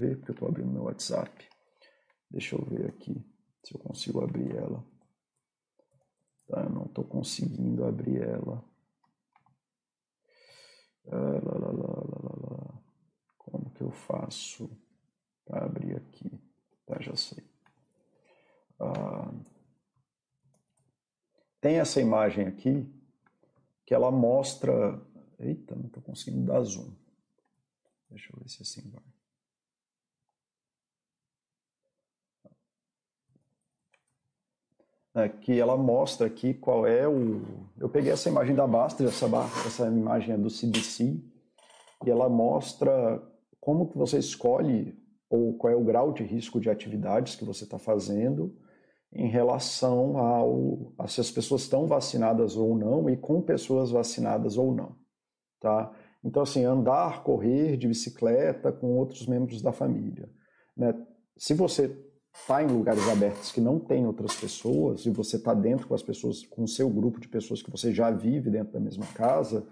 [0.00, 1.48] ver porque eu estou abrindo meu WhatsApp.
[2.28, 3.24] Deixa eu ver aqui
[3.62, 4.84] se eu consigo abrir ela.
[6.48, 8.64] Tá, eu não estou conseguindo abrir ela.
[11.06, 12.82] Ah, lá, lá, lá,
[13.38, 14.68] Como que eu faço
[15.44, 16.45] para abrir aqui?
[16.86, 17.44] Tá, já sei.
[18.78, 19.32] Ah,
[21.60, 22.88] tem essa imagem aqui
[23.84, 25.00] que ela mostra.
[25.38, 26.92] Eita, não estou conseguindo dar zoom.
[28.08, 29.02] Deixa eu ver se assim vai.
[35.14, 37.66] É, que ela mostra aqui qual é o.
[37.78, 39.26] Eu peguei essa imagem da Bastra, essa,
[39.66, 41.18] essa imagem é do CDC,
[42.04, 43.20] e ela mostra
[43.58, 44.94] como que você escolhe
[45.28, 48.56] ou qual é o grau de risco de atividades que você está fazendo
[49.12, 54.56] em relação ao a se as pessoas estão vacinadas ou não e com pessoas vacinadas
[54.56, 54.94] ou não,
[55.60, 55.92] tá?
[56.22, 60.28] Então assim, andar, correr de bicicleta com outros membros da família,
[60.76, 60.94] né?
[61.36, 61.94] Se você
[62.40, 66.02] está em lugares abertos que não tem outras pessoas e você está dentro com as
[66.02, 69.66] pessoas, com o seu grupo de pessoas que você já vive dentro da mesma casa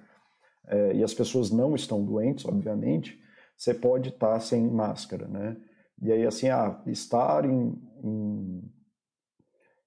[0.66, 3.20] é, e as pessoas não estão doentes, obviamente,
[3.56, 5.56] você pode estar sem máscara, né?
[6.00, 8.72] E aí, assim, ah, estar em, em,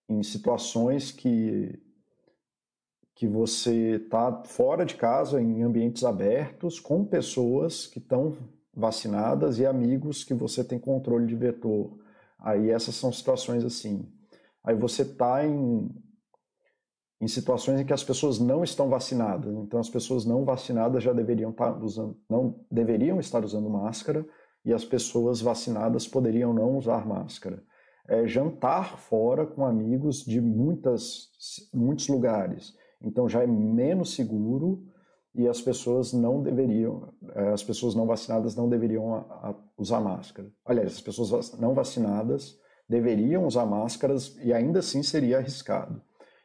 [0.09, 1.79] em situações que,
[3.13, 8.37] que você está fora de casa, em ambientes abertos, com pessoas que estão
[8.73, 11.97] vacinadas e amigos que você tem controle de vetor.
[12.39, 14.07] Aí essas são situações assim.
[14.63, 15.89] Aí você está em,
[17.19, 19.53] em situações em que as pessoas não estão vacinadas.
[19.55, 24.25] Então, as pessoas não vacinadas já deveriam estar usando, não deveriam estar usando máscara
[24.63, 27.63] e as pessoas vacinadas poderiam não usar máscara.
[28.07, 31.29] É, jantar fora com amigos de muitas,
[31.73, 32.73] muitos lugares.
[33.01, 34.83] Então, já é menos seguro
[35.33, 39.25] e as pessoas não deveriam, é, as pessoas não vacinadas não deveriam
[39.77, 40.49] usar máscara.
[40.63, 46.01] Aliás, as pessoas não vacinadas deveriam usar máscaras e ainda assim seria arriscado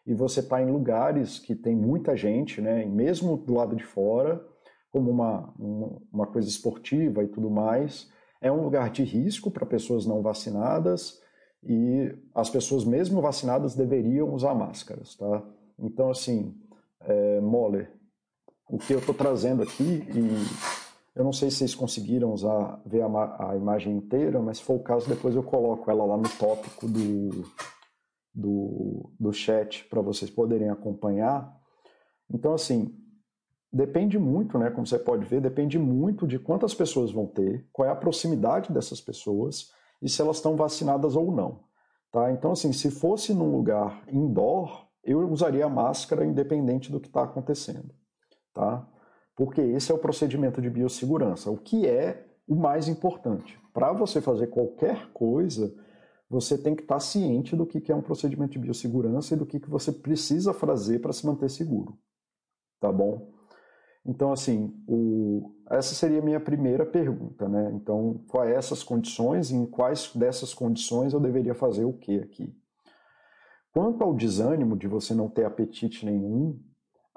[0.06, 4.44] e você está em lugares que tem muita gente, né, mesmo do lado de fora,
[4.90, 5.54] como uma,
[6.12, 8.10] uma coisa esportiva e tudo mais,
[8.40, 11.20] é um lugar de risco para pessoas não vacinadas
[11.62, 15.42] e as pessoas mesmo vacinadas deveriam usar máscaras, tá?
[15.78, 16.54] Então, assim,
[17.00, 17.90] é, Moller,
[18.68, 20.46] o que eu estou trazendo aqui, e
[21.14, 24.74] eu não sei se vocês conseguiram usar, ver a, a imagem inteira, mas se for
[24.74, 27.44] o caso, depois eu coloco ela lá no tópico do,
[28.34, 31.54] do, do chat para vocês poderem acompanhar.
[32.30, 32.96] Então, assim,
[33.72, 34.70] depende muito, né?
[34.70, 38.72] Como você pode ver, depende muito de quantas pessoas vão ter, qual é a proximidade
[38.72, 41.60] dessas pessoas e se elas estão vacinadas ou não.
[42.10, 42.30] Tá?
[42.30, 47.94] Então, assim, se fosse num lugar indoor, eu usaria máscara independente do que está acontecendo.
[48.52, 48.86] Tá?
[49.34, 53.58] Porque esse é o procedimento de biossegurança, o que é o mais importante.
[53.72, 55.74] Para você fazer qualquer coisa,
[56.32, 59.58] você tem que estar ciente do que é um procedimento de biossegurança e do que
[59.68, 61.98] você precisa fazer para se manter seguro.
[62.80, 63.30] Tá bom?
[64.02, 65.54] Então, assim, o...
[65.68, 67.70] essa seria a minha primeira pergunta, né?
[67.74, 72.56] Então, quais essas condições e em quais dessas condições eu deveria fazer o que aqui?
[73.70, 76.58] Quanto ao desânimo de você não ter apetite nenhum,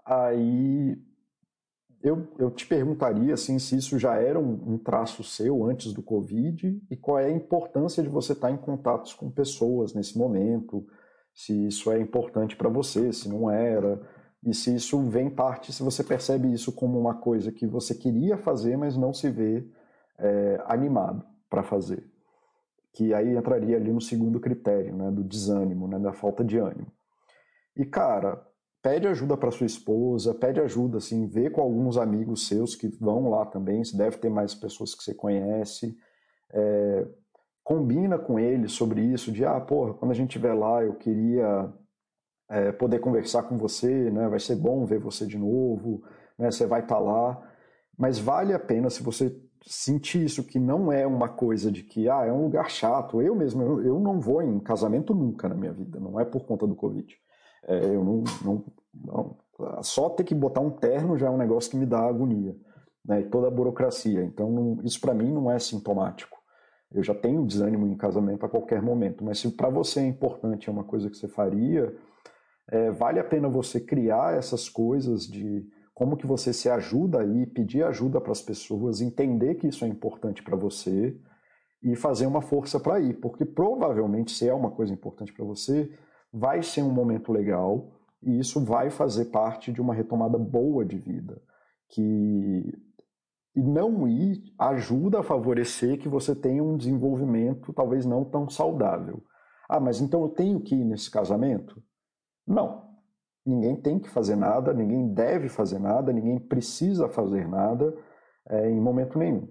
[0.06, 1.01] aí
[2.05, 6.03] eu, eu te perguntaria assim, se isso já era um, um, traço seu antes do
[6.03, 10.85] Covid e qual é a importância de você estar em contatos com pessoas nesse momento,
[11.33, 13.99] se isso é importante para você, se não era,
[14.45, 18.37] e se isso vem parte, se você percebe isso como uma coisa que você queria
[18.37, 19.67] fazer, mas não se vê
[20.19, 22.07] é, animado para fazer.
[22.93, 26.91] Que aí entraria ali no segundo critério, né, do desânimo, né, da falta de ânimo.
[27.75, 28.45] E cara,
[28.86, 33.32] pede ajuda para sua esposa, pede ajuda, assim, vê com alguns amigos seus que vão
[33.32, 35.98] lá também, se deve ter mais pessoas que você conhece,
[36.54, 37.08] é,
[37.63, 41.74] combina com eles sobre isso, de, ah, porra, quando a gente estiver lá, eu queria
[42.48, 46.04] é, poder conversar com você, né, vai ser bom ver você de novo,
[46.38, 47.41] né, você vai estar tá lá,
[47.98, 52.08] mas vale a pena se você sentir isso, que não é uma coisa de que,
[52.08, 55.56] ah, é um lugar chato, eu mesmo, eu, eu não vou em casamento nunca na
[55.56, 57.17] minha vida, não é por conta do Covid,
[57.67, 61.71] é, eu não, não, não, Só ter que botar um terno já é um negócio
[61.71, 62.56] que me dá agonia.
[63.04, 63.21] Né?
[63.21, 64.23] E toda a burocracia.
[64.23, 66.38] Então, não, isso para mim não é sintomático.
[66.91, 69.23] Eu já tenho desânimo em casamento a qualquer momento.
[69.23, 71.95] Mas se para você é importante, é uma coisa que você faria,
[72.69, 77.45] é, vale a pena você criar essas coisas de como que você se ajuda aí,
[77.45, 81.17] pedir ajuda para as pessoas, entender que isso é importante para você
[81.82, 85.89] e fazer uma força para ir, porque provavelmente se é uma coisa importante para você,
[86.36, 90.98] vai ser um momento legal e isso vai fazer parte de uma retomada boa de
[90.98, 91.41] vida.
[91.88, 92.78] Que
[93.56, 99.24] e não ir ajuda a favorecer que você tenha um desenvolvimento talvez não tão saudável.
[99.69, 101.82] Ah, mas então eu tenho que ir nesse casamento?
[102.45, 102.84] Não.
[103.45, 107.95] Ninguém tem que fazer nada, ninguém deve fazer nada, ninguém precisa fazer nada
[108.50, 109.48] é, em momento nenhum.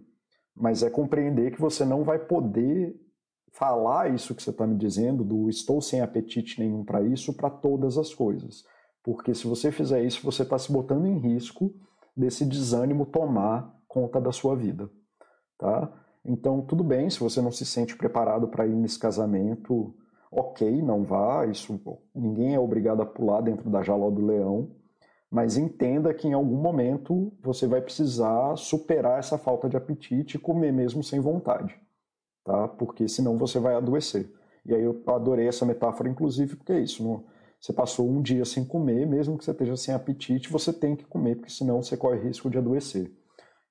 [0.55, 2.95] Mas é compreender que você não vai poder
[3.55, 7.49] falar isso que você está me dizendo, do estou sem apetite nenhum para isso, para
[7.49, 8.65] todas as coisas.
[9.03, 11.73] Porque se você fizer isso, você está se botando em risco
[12.17, 14.91] desse desânimo tomar conta da sua vida.
[15.57, 15.93] Tá?
[16.25, 19.95] Então, tudo bem, se você não se sente preparado para ir nesse casamento,
[20.33, 21.81] ok, não vá, isso
[22.13, 24.73] ninguém é obrigado a pular dentro da jaula do leão,
[25.31, 30.41] mas entenda que em algum momento você vai precisar superar essa falta de apetite e
[30.41, 31.84] comer mesmo sem vontade
[32.45, 32.69] tá?
[32.69, 34.31] Porque senão você vai adoecer.
[34.65, 37.25] E aí eu adorei essa metáfora, inclusive, porque é isso.
[37.61, 41.05] Você passou um dia sem comer, mesmo que você esteja sem apetite, você tem que
[41.05, 43.11] comer, porque senão você corre risco de adoecer.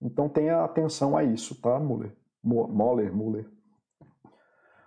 [0.01, 2.11] Então tenha atenção a isso, tá, Muller?
[2.43, 3.49] Moller, Muller.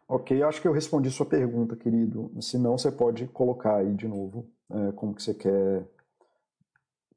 [0.08, 2.30] Ok, acho que eu respondi sua pergunta, querido.
[2.40, 5.84] Se não, você pode colocar aí de novo é, como que você quer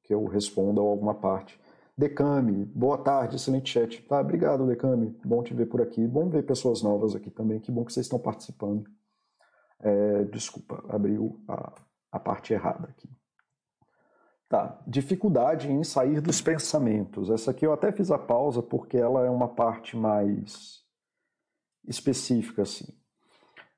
[0.04, 1.60] que eu responda ou alguma parte.
[2.00, 4.02] Decame, boa tarde, excelente chat.
[4.04, 5.20] Tá, obrigado, Decame.
[5.26, 6.08] Bom te ver por aqui.
[6.08, 7.60] Bom ver pessoas novas aqui também.
[7.60, 8.90] Que bom que vocês estão participando.
[9.82, 11.74] É, desculpa, abriu a,
[12.14, 13.10] a parte errada aqui.
[14.48, 17.30] Tá, dificuldade em sair dos pensamentos.
[17.30, 20.82] Essa aqui eu até fiz a pausa porque ela é uma parte mais
[21.86, 22.88] específica, assim.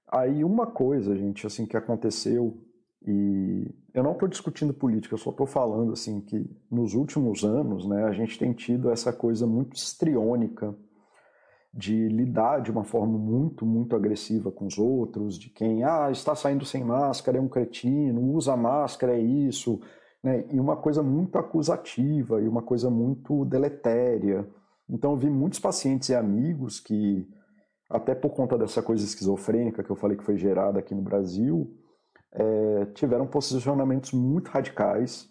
[0.07, 2.63] Aí uma coisa, gente, assim, que aconteceu
[3.05, 7.85] e eu não estou discutindo política, eu só estou falando assim que nos últimos anos,
[7.87, 10.75] né, a gente tem tido essa coisa muito estriônica
[11.73, 16.35] de lidar de uma forma muito, muito agressiva com os outros, de quem ah, está
[16.35, 19.81] saindo sem máscara é um cretino, usa máscara é isso,
[20.23, 24.47] né, e uma coisa muito acusativa e uma coisa muito deletéria.
[24.87, 27.27] Então eu vi muitos pacientes e amigos que
[27.89, 31.80] até por conta dessa coisa esquizofrênica que eu falei que foi gerada aqui no Brasil,
[32.33, 35.29] é, tiveram posicionamentos muito radicais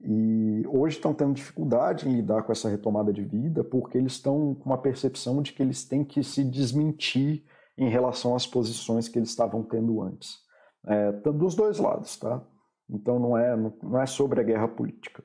[0.00, 4.54] e hoje estão tendo dificuldade em lidar com essa retomada de vida porque eles estão
[4.54, 7.44] com uma percepção de que eles têm que se desmentir
[7.78, 10.38] em relação às posições que eles estavam tendo antes.
[10.86, 12.42] É, dos dois lados, tá?
[12.90, 15.24] Então não é, não é sobre a guerra política.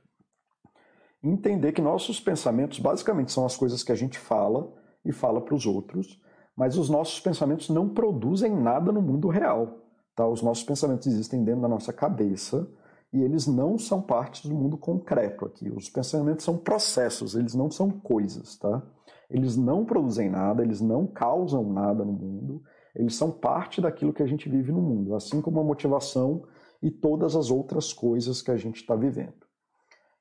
[1.24, 4.72] Entender que nossos pensamentos basicamente são as coisas que a gente fala
[5.04, 6.22] e fala para os outros,
[6.56, 9.87] mas os nossos pensamentos não produzem nada no mundo real.
[10.18, 10.28] Tá?
[10.28, 12.68] Os nossos pensamentos existem dentro da nossa cabeça
[13.14, 15.70] e eles não são parte do mundo concreto aqui.
[15.70, 18.58] Os pensamentos são processos, eles não são coisas.
[18.58, 18.82] Tá?
[19.30, 22.63] Eles não produzem nada, eles não causam nada no mundo,
[22.96, 26.44] eles são parte daquilo que a gente vive no mundo, assim como a motivação
[26.82, 29.46] e todas as outras coisas que a gente está vivendo.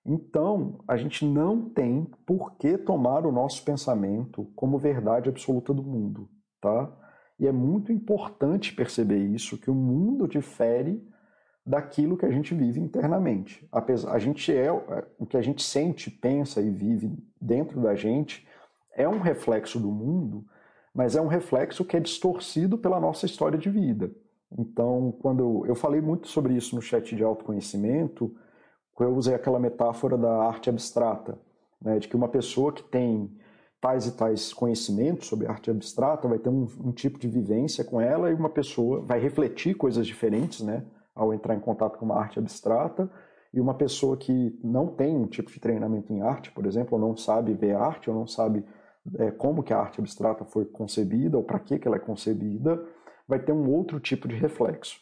[0.05, 5.83] Então, a gente não tem por que tomar o nosso pensamento como verdade absoluta do
[5.83, 6.29] mundo,
[6.61, 6.93] tá?
[7.39, 11.07] E é muito importante perceber isso, que o mundo difere
[11.65, 13.67] daquilo que a gente vive internamente.
[13.73, 14.71] Apesar, a gente é,
[15.19, 18.47] o que a gente sente, pensa e vive dentro da gente
[18.95, 20.45] é um reflexo do mundo,
[20.95, 24.11] mas é um reflexo que é distorcido pela nossa história de vida.
[24.57, 28.35] Então, quando eu, eu falei muito sobre isso no chat de autoconhecimento,
[28.99, 31.39] Eu usei aquela metáfora da arte abstrata,
[31.83, 33.31] né, de que uma pessoa que tem
[33.81, 38.01] tais e tais conhecimentos sobre arte abstrata vai ter um, um tipo de vivência com
[38.01, 42.17] ela e uma pessoa vai refletir coisas diferentes, né, ao entrar em contato com uma
[42.17, 43.11] arte abstrata
[43.53, 47.01] e uma pessoa que não tem um tipo de treinamento em arte, por exemplo, ou
[47.01, 48.65] não sabe ver arte, ou não sabe
[49.19, 52.85] é, como que a arte abstrata foi concebida ou para que, que ela é concebida,
[53.27, 55.01] vai ter um outro tipo de reflexo.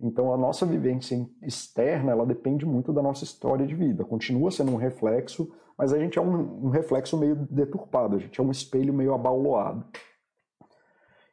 [0.00, 4.04] Então a nossa vivência externa ela depende muito da nossa história de vida.
[4.04, 8.40] Continua sendo um reflexo, mas a gente é um, um reflexo meio deturpado, a gente
[8.40, 9.84] é um espelho meio abauloado.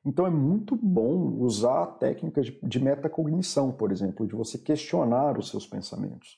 [0.06, 5.66] Então é muito bom usar técnicas de metacognição, por exemplo, de você questionar os seus
[5.66, 6.38] pensamentos.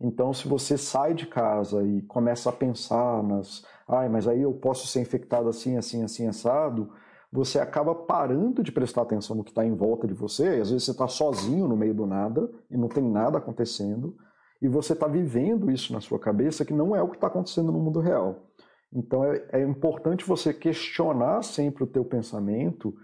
[0.00, 4.52] Então, se você sai de casa e começa a pensar nas, ai, mas aí eu
[4.52, 6.90] posso ser infectado assim, assim, assim, assado,
[7.30, 10.60] você acaba parando de prestar atenção no que está em volta de você.
[10.60, 14.16] Às vezes você está sozinho no meio do nada e não tem nada acontecendo,
[14.64, 17.70] e você está vivendo isso na sua cabeça que não é o que está acontecendo
[17.70, 18.46] no mundo real.
[18.90, 22.94] Então é, é importante você questionar sempre o teu pensamento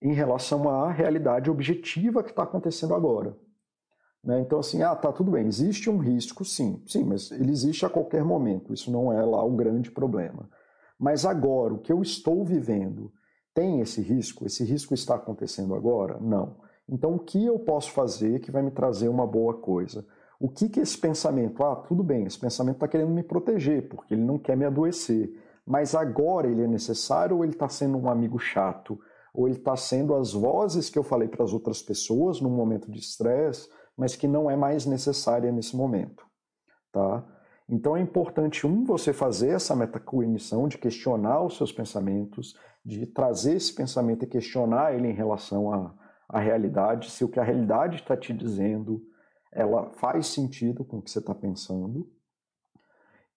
[0.00, 3.36] em relação à realidade objetiva que está acontecendo agora.
[4.22, 4.42] Né?
[4.42, 7.90] Então, assim, ah, tá, tudo bem, existe um risco, sim, sim, mas ele existe a
[7.90, 10.48] qualquer momento, isso não é lá o grande problema.
[10.96, 13.12] Mas agora, o que eu estou vivendo
[13.52, 14.46] tem esse risco?
[14.46, 16.20] Esse risco está acontecendo agora?
[16.20, 16.58] Não.
[16.88, 20.06] Então, o que eu posso fazer que vai me trazer uma boa coisa?
[20.42, 21.62] O que que esse pensamento?
[21.62, 25.32] Ah, tudo bem, esse pensamento está querendo me proteger, porque ele não quer me adoecer.
[25.64, 28.98] Mas agora ele é necessário ou ele está sendo um amigo chato?
[29.32, 32.90] Ou ele está sendo as vozes que eu falei para as outras pessoas num momento
[32.90, 33.68] de estresse?
[33.96, 36.26] mas que não é mais necessária nesse momento,
[36.90, 37.24] tá?
[37.68, 43.54] Então é importante, um, você fazer essa metacognição de questionar os seus pensamentos, de trazer
[43.54, 45.94] esse pensamento e questionar ele em relação à,
[46.28, 49.02] à realidade, se o que a realidade está te dizendo,
[49.52, 52.10] ela faz sentido com o que você está pensando.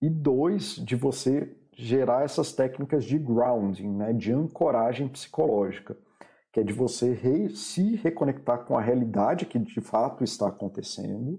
[0.02, 5.98] E dois, de você gerar essas técnicas de grounding, né, de ancoragem psicológica
[6.56, 11.38] que é de você re, se reconectar com a realidade que de fato está acontecendo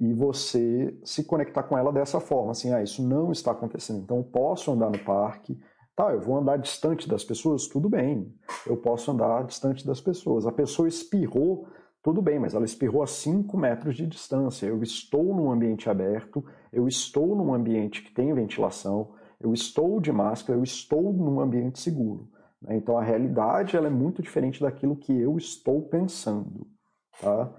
[0.00, 4.16] e você se conectar com ela dessa forma, assim, ah, isso não está acontecendo, então
[4.16, 5.60] eu posso andar no parque,
[5.94, 8.34] tá, eu vou andar distante das pessoas, tudo bem,
[8.66, 10.46] eu posso andar distante das pessoas.
[10.46, 11.68] A pessoa espirrou,
[12.04, 14.66] tudo bem, mas ela espirrou a 5 metros de distância.
[14.66, 20.12] Eu estou num ambiente aberto, eu estou num ambiente que tem ventilação, eu estou de
[20.12, 22.28] máscara, eu estou num ambiente seguro.
[22.60, 22.76] Né?
[22.76, 26.66] Então a realidade ela é muito diferente daquilo que eu estou pensando.
[27.18, 27.50] Tá?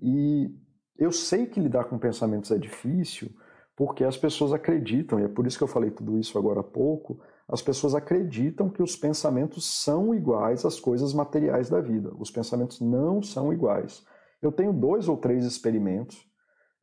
[0.00, 0.50] E
[0.96, 3.30] eu sei que lidar com pensamentos é difícil
[3.76, 6.64] porque as pessoas acreditam, e é por isso que eu falei tudo isso agora há
[6.64, 7.20] pouco,
[7.52, 12.12] as pessoas acreditam que os pensamentos são iguais às coisas materiais da vida.
[12.16, 14.04] Os pensamentos não são iguais.
[14.40, 16.24] Eu tenho dois ou três experimentos,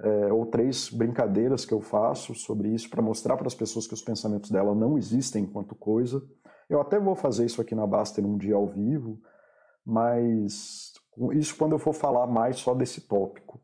[0.02, 3.94] é, ou três brincadeiras que eu faço sobre isso para mostrar para as pessoas que
[3.94, 6.22] os pensamentos dela não existem enquanto coisa.
[6.70, 9.18] Eu até vou fazer isso aqui na Baster um dia ao vivo,
[9.86, 10.92] mas
[11.32, 13.60] isso quando eu for falar mais só desse tópico.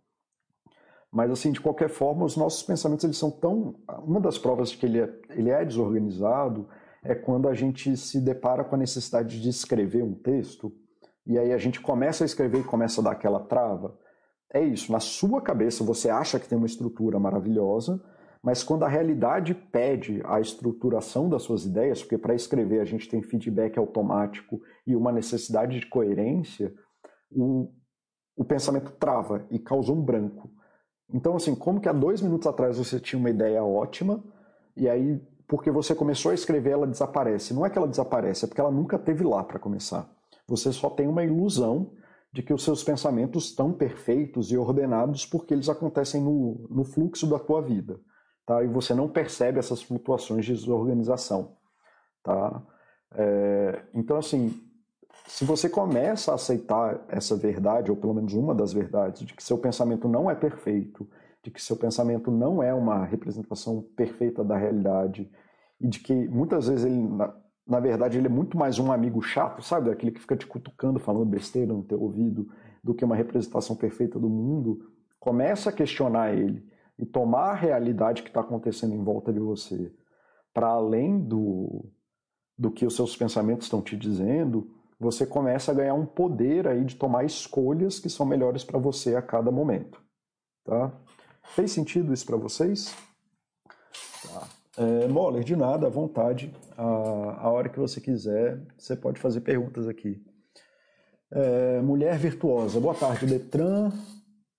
[1.12, 3.76] Mas assim, de qualquer forma, os nossos pensamentos eles são tão.
[4.01, 6.68] Uma das provas de que ele é, ele é desorganizado
[7.04, 10.74] é quando a gente se depara com a necessidade de escrever um texto
[11.26, 13.97] e aí a gente começa a escrever e começa a dar aquela trava.
[14.54, 18.01] É isso, na sua cabeça você acha que tem uma estrutura maravilhosa,
[18.41, 23.08] mas quando a realidade pede a estruturação das suas ideias, porque para escrever a gente
[23.10, 26.74] tem feedback automático e uma necessidade de coerência,
[27.32, 27.72] o,
[28.36, 30.51] o pensamento trava e causa um branco.
[31.14, 34.24] Então, assim, como que há dois minutos atrás você tinha uma ideia ótima,
[34.76, 37.54] e aí, porque você começou a escrever, ela desaparece.
[37.54, 40.10] Não é que ela desaparece, é porque ela nunca teve lá para começar.
[40.48, 41.91] Você só tem uma ilusão
[42.32, 47.28] de que os seus pensamentos estão perfeitos e ordenados porque eles acontecem no, no fluxo
[47.28, 48.00] da tua vida
[48.46, 48.64] tá?
[48.64, 51.56] e você não percebe essas flutuações de desorganização.
[52.24, 52.62] Tá?
[53.16, 54.60] É, então, assim,
[55.28, 59.44] se você começa a aceitar essa verdade, ou pelo menos uma das verdades, de que
[59.44, 61.08] seu pensamento não é perfeito,
[61.44, 65.30] de que seu pensamento não é uma representação perfeita da realidade,
[65.80, 67.36] e de que muitas vezes ele, na,
[67.68, 69.89] na verdade, ele é muito mais um amigo chato, sabe?
[69.89, 72.48] Aquele que fica te cutucando, falando besteira no teu ouvido,
[72.84, 74.89] do que uma representação perfeita do mundo,
[75.20, 76.66] começa a questionar ele
[76.98, 79.94] e tomar a realidade que está acontecendo em volta de você
[80.54, 81.86] para além do,
[82.58, 84.70] do que os seus pensamentos estão te dizendo,
[85.00, 89.16] você começa a ganhar um poder aí de tomar escolhas que são melhores para você
[89.16, 90.02] a cada momento.
[90.64, 90.94] Tá?
[91.44, 92.96] Fez sentido isso para vocês?
[94.24, 94.48] Tá.
[94.78, 96.54] É, Moller, de nada, à vontade.
[96.78, 100.24] A, a hora que você quiser, você pode fazer perguntas aqui.
[101.32, 102.80] É, mulher virtuosa.
[102.80, 103.91] Boa tarde, Detran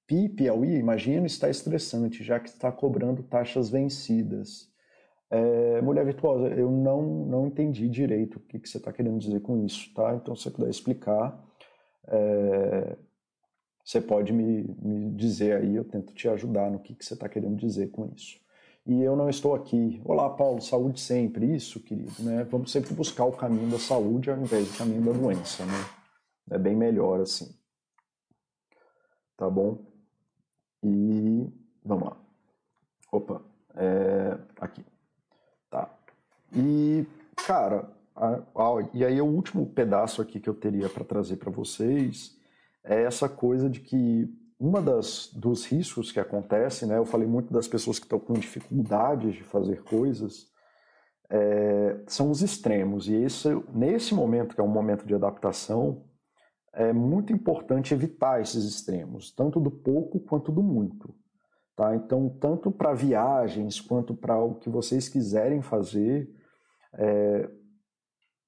[0.07, 4.69] PIPAUI, imagino, está estressante, já que está cobrando taxas vencidas.
[5.31, 9.41] É, mulher virtuosa, eu não, não entendi direito o que, que você está querendo dizer
[9.41, 10.15] com isso, tá?
[10.15, 11.43] Então, se você puder explicar,
[12.07, 12.97] é,
[13.85, 17.29] você pode me, me dizer aí, eu tento te ajudar no que, que você está
[17.29, 18.41] querendo dizer com isso.
[18.87, 20.01] E eu não estou aqui.
[20.05, 21.55] Olá, Paulo, saúde sempre.
[21.55, 22.45] Isso, querido, né?
[22.45, 25.85] Vamos sempre buscar o caminho da saúde ao invés do caminho da doença, né?
[26.51, 27.55] É bem melhor assim.
[29.37, 29.79] Tá bom?
[30.83, 31.47] E
[31.85, 32.17] vamos lá.
[33.13, 33.43] Opa,
[33.75, 34.85] é, aqui.
[35.71, 35.91] Tá.
[36.55, 37.07] E,
[37.47, 38.43] cara, a,
[38.93, 42.34] e aí o último pedaço aqui que eu teria para trazer para vocês
[42.85, 44.29] é essa coisa de que
[44.59, 46.99] uma das dos riscos que acontece, né?
[46.99, 50.47] Eu falei muito das pessoas que estão com dificuldades de fazer coisas,
[51.31, 53.09] é, são os extremos.
[53.09, 56.05] E esse, nesse momento, que é um momento de adaptação,
[56.73, 61.15] é muito importante evitar esses extremos, tanto do pouco quanto do muito.
[61.77, 61.95] Tá?
[61.97, 66.33] Então, tanto para viagens quanto para o que vocês quiserem fazer,
[66.95, 67.51] é,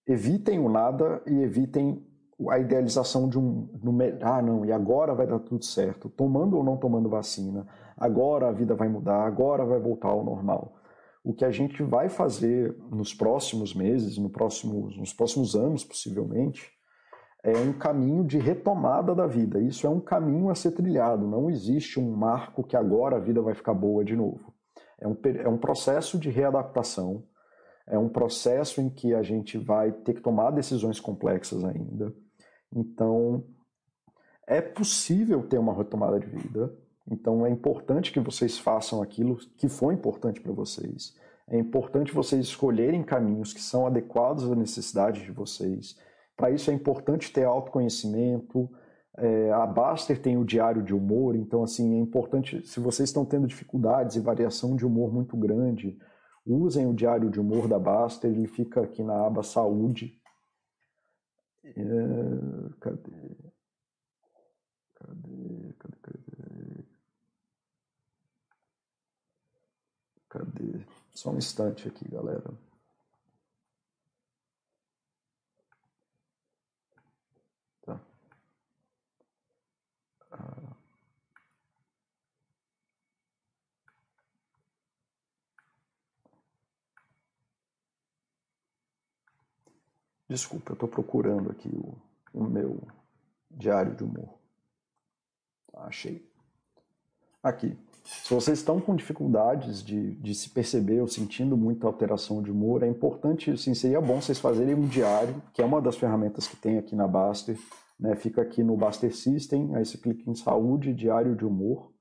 [0.07, 2.06] evitem o nada e evitem
[2.51, 3.69] a idealização de um.
[3.83, 7.67] No, ah, não, e agora vai dar tudo certo, tomando ou não tomando vacina,
[7.97, 10.77] agora a vida vai mudar, agora vai voltar ao normal.
[11.25, 16.71] O que a gente vai fazer nos próximos meses, no próximo, nos próximos anos, possivelmente,
[17.43, 19.61] é um caminho de retomada da vida.
[19.61, 21.27] Isso é um caminho a ser trilhado.
[21.27, 24.53] Não existe um marco que agora a vida vai ficar boa de novo.
[25.01, 27.25] É um, é um processo de readaptação.
[27.89, 32.13] É um processo em que a gente vai ter que tomar decisões complexas ainda.
[32.75, 33.45] Então,
[34.47, 36.75] é possível ter uma retomada de vida.
[37.11, 41.15] Então, é importante que vocês façam aquilo que foi importante para vocês.
[41.49, 45.97] É importante vocês escolherem caminhos que são adequados às necessidades de vocês
[46.37, 48.71] para isso é importante ter autoconhecimento.
[49.17, 52.65] É, a Baster tem o diário de humor, então assim é importante.
[52.67, 55.99] Se vocês estão tendo dificuldades e variação de humor muito grande,
[56.45, 58.31] usem o diário de humor da Baster.
[58.31, 60.21] Ele fica aqui na aba Saúde.
[61.67, 61.75] É,
[62.81, 63.37] cadê?
[64.95, 65.73] Cadê?
[65.79, 66.03] Cadê?
[66.03, 66.85] Cadê?
[70.29, 70.87] Cadê?
[71.15, 72.55] Só um instante aqui, galera.
[90.29, 91.95] Desculpa, eu estou procurando aqui o,
[92.35, 92.83] o, meu
[93.51, 94.35] diário de humor.
[95.75, 96.29] Achei.
[97.43, 97.79] Aqui.
[98.05, 102.83] Se vocês estão com dificuldades de, de se perceber ou sentindo muita alteração de humor,
[102.83, 106.57] é importante, assim, seria bom vocês fazerem um diário, que é uma das ferramentas que
[106.57, 107.59] tem aqui na Baster.
[107.99, 108.15] Né?
[108.17, 111.93] Fica aqui no Baster System, aí você clica em Saúde, Diário de Humor,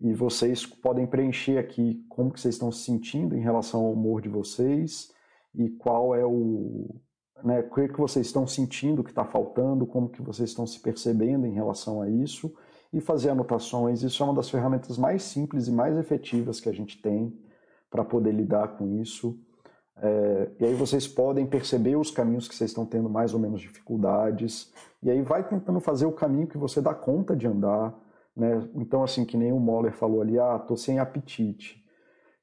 [0.00, 4.22] e vocês podem preencher aqui como que vocês estão se sentindo em relação ao humor
[4.22, 5.12] de vocês
[5.54, 6.88] e qual é o,
[7.44, 10.80] né, o que, que vocês estão sentindo que está faltando, como que vocês estão se
[10.80, 12.52] percebendo em relação a isso
[12.92, 14.02] e fazer anotações.
[14.02, 17.32] Isso é uma das ferramentas mais simples e mais efetivas que a gente tem
[17.90, 19.38] para poder lidar com isso.
[20.02, 23.60] É, e aí vocês podem perceber os caminhos que vocês estão tendo mais ou menos
[23.60, 24.72] dificuldades.
[25.02, 27.94] E aí vai tentando fazer o caminho que você dá conta de andar.
[28.34, 28.68] Né?
[28.74, 31.79] Então, assim, que nem o Moller falou ali, ah, tô sem apetite.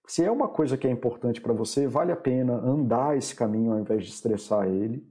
[0.07, 3.73] Se é uma coisa que é importante para você, vale a pena andar esse caminho
[3.73, 5.05] ao invés de estressar ele.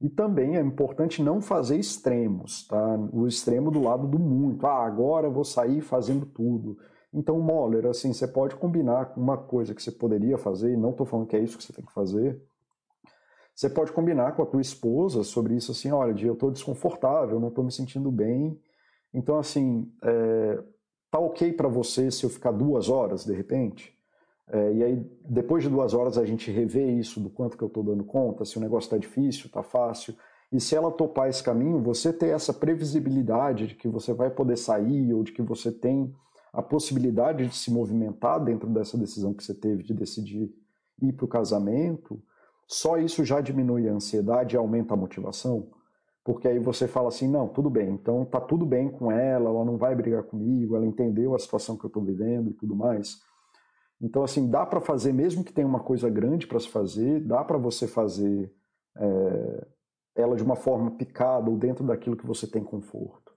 [0.00, 2.96] E também é importante não fazer extremos, tá?
[3.12, 4.64] O extremo do lado do muito.
[4.64, 6.78] Ah, agora eu vou sair fazendo tudo.
[7.12, 10.90] Então, Moller, assim, você pode combinar com uma coisa que você poderia fazer, e não
[10.90, 12.40] estou falando que é isso que você tem que fazer.
[13.52, 17.48] Você pode combinar com a tua esposa sobre isso, assim, olha, eu estou desconfortável, não
[17.48, 18.60] estou me sentindo bem.
[19.14, 20.62] Então, assim, é,
[21.10, 23.95] tá ok para você se eu ficar duas horas, de repente?
[24.48, 27.68] É, e aí, depois de duas horas, a gente revê isso do quanto que eu
[27.68, 30.14] estou dando conta, se o negócio está difícil, está fácil.
[30.52, 34.56] E se ela topar esse caminho, você ter essa previsibilidade de que você vai poder
[34.56, 36.14] sair ou de que você tem
[36.52, 40.50] a possibilidade de se movimentar dentro dessa decisão que você teve de decidir
[41.02, 42.22] ir para o casamento,
[42.66, 45.68] só isso já diminui a ansiedade e aumenta a motivação.
[46.24, 49.64] Porque aí você fala assim, não, tudo bem, então tá tudo bem com ela, ela
[49.64, 53.18] não vai brigar comigo, ela entendeu a situação que eu estou vivendo e tudo mais.
[54.00, 57.42] Então, assim, dá para fazer, mesmo que tenha uma coisa grande para se fazer, dá
[57.42, 58.52] para você fazer
[58.98, 59.66] é,
[60.14, 63.32] ela de uma forma picada ou dentro daquilo que você tem conforto.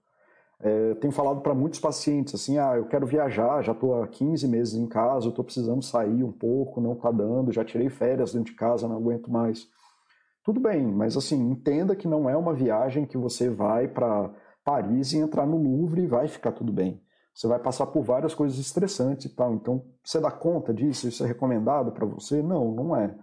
[0.62, 4.46] É, tenho falado para muitos pacientes assim, ah, eu quero viajar, já estou há 15
[4.46, 8.52] meses em casa, estou precisando sair um pouco, não está dando, já tirei férias dentro
[8.52, 9.66] de casa, não aguento mais.
[10.44, 14.30] Tudo bem, mas assim, entenda que não é uma viagem que você vai para
[14.62, 17.00] Paris e entrar no Louvre e vai ficar tudo bem.
[17.40, 19.54] Você vai passar por várias coisas estressantes e tal.
[19.54, 21.08] Então, você dá conta disso?
[21.08, 22.42] Isso é recomendado para você?
[22.42, 23.16] Não, não é.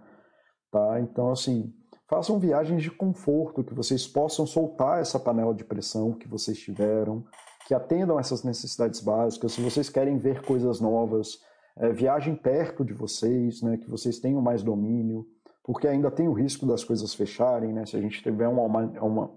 [0.72, 0.98] Tá?
[0.98, 1.72] Então, assim,
[2.08, 7.24] façam viagens de conforto, que vocês possam soltar essa panela de pressão que vocês tiveram,
[7.68, 9.52] que atendam essas necessidades básicas.
[9.52, 11.38] Se vocês querem ver coisas novas,
[11.76, 15.28] é, viagem perto de vocês, né, que vocês tenham mais domínio,
[15.62, 17.86] porque ainda tem o risco das coisas fecharem, né?
[17.86, 18.62] Se a gente tiver uma,
[19.00, 19.30] uma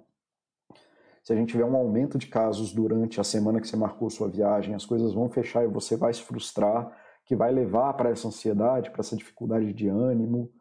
[1.24, 4.28] se a gente tiver um aumento de casos durante a semana que você marcou sua
[4.28, 6.92] viagem, as coisas vão fechar e você vai se frustrar,
[7.26, 10.52] que vai levar para essa ansiedade, para essa dificuldade de ânimo.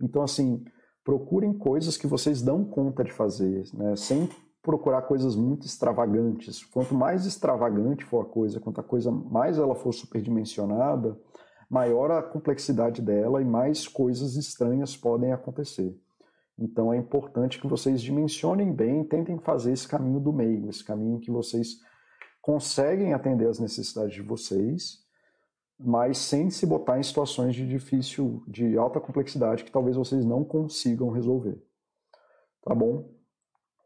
[0.00, 0.64] Então, assim,
[1.04, 3.96] procurem coisas que vocês dão conta de fazer, né?
[3.96, 4.28] sem
[4.62, 6.64] procurar coisas muito extravagantes.
[6.64, 11.18] Quanto mais extravagante for a coisa, quanto a coisa mais ela for superdimensionada,
[11.70, 15.96] maior a complexidade dela e mais coisas estranhas podem acontecer.
[16.58, 21.20] Então é importante que vocês dimensionem bem, tentem fazer esse caminho do meio, esse caminho
[21.20, 21.80] que vocês
[22.40, 25.04] conseguem atender as necessidades de vocês,
[25.78, 30.42] mas sem se botar em situações de difícil, de alta complexidade que talvez vocês não
[30.42, 31.62] consigam resolver.
[32.62, 33.10] Tá bom?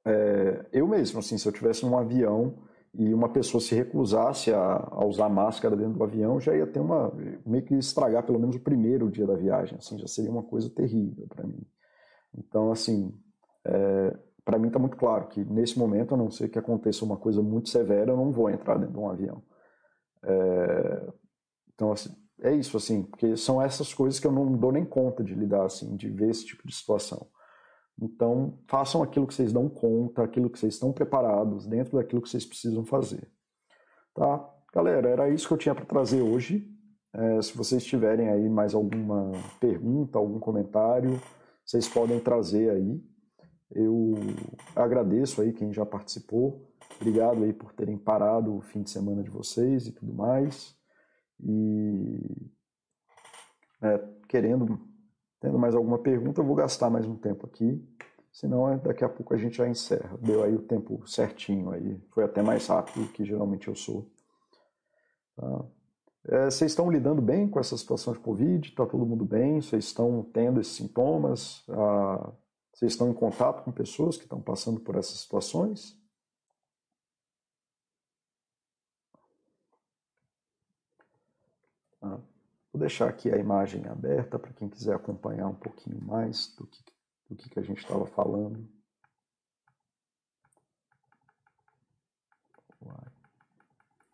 [0.05, 2.63] É, eu mesmo, assim, se eu tivesse num avião
[2.95, 6.81] e uma pessoa se recusasse a, a, usar máscara dentro do avião, já ia ter
[6.81, 7.13] uma
[7.45, 10.71] meio que estragar pelo menos o primeiro dia da viagem, assim, já seria uma coisa
[10.71, 11.67] terrível para mim.
[12.37, 13.13] Então, assim,
[13.65, 17.17] é, para mim está muito claro que nesse momento, a não ser que aconteça uma
[17.17, 19.43] coisa muito severa, eu não vou entrar dentro de um avião.
[20.23, 21.13] É,
[21.75, 22.11] então, assim,
[22.43, 25.65] é isso, assim, porque são essas coisas que eu não dou nem conta de lidar,
[25.65, 27.27] assim, de ver esse tipo de situação.
[28.01, 32.31] Então, façam aquilo que vocês dão conta, aquilo que vocês estão preparados, dentro daquilo que
[32.31, 33.31] vocês precisam fazer.
[34.15, 34.49] Tá?
[34.73, 36.67] Galera, era isso que eu tinha para trazer hoje.
[37.13, 41.21] É, se vocês tiverem aí mais alguma pergunta, algum comentário,
[41.71, 43.01] vocês podem trazer aí.
[43.71, 44.15] Eu
[44.75, 46.69] agradeço aí quem já participou.
[46.97, 50.77] Obrigado aí por terem parado o fim de semana de vocês e tudo mais.
[51.39, 52.51] E
[53.81, 53.99] é,
[54.29, 54.81] querendo,
[55.39, 57.81] tendo mais alguma pergunta, eu vou gastar mais um tempo aqui.
[58.33, 60.19] Senão é, daqui a pouco a gente já encerra.
[60.21, 62.03] Deu aí o tempo certinho aí.
[62.11, 64.11] Foi até mais rápido que geralmente eu sou.
[65.37, 65.65] Tá?
[66.29, 68.69] É, vocês estão lidando bem com essa situação de Covid?
[68.69, 69.61] Está todo mundo bem?
[69.61, 71.65] Vocês estão tendo esses sintomas?
[71.69, 72.33] Ah,
[72.73, 75.99] vocês estão em contato com pessoas que estão passando por essas situações?
[82.03, 82.19] Ah,
[82.73, 86.83] vou deixar aqui a imagem aberta para quem quiser acompanhar um pouquinho mais do que,
[87.29, 88.69] do que, que a gente estava falando.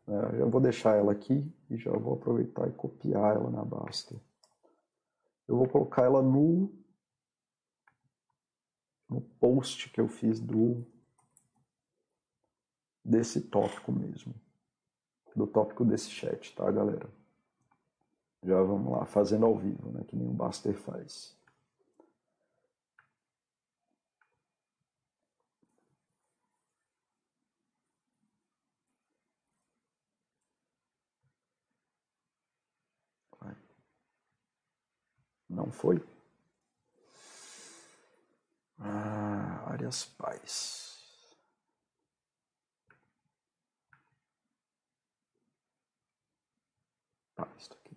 [0.08, 4.14] É, eu vou deixar ela aqui e já vou aproveitar e copiar ela na Basta.
[5.48, 6.72] Eu vou colocar ela no,
[9.08, 10.84] no post que eu fiz do
[13.04, 14.34] desse tópico mesmo.
[15.34, 17.08] Do tópico desse chat, tá, galera?
[18.42, 20.04] Já vamos lá, fazendo ao vivo, né?
[20.04, 21.35] Que nem o Baster faz.
[35.56, 35.98] Não foi?
[38.78, 41.00] Ah, Arias Paz.
[47.34, 47.96] Tá, isso aqui.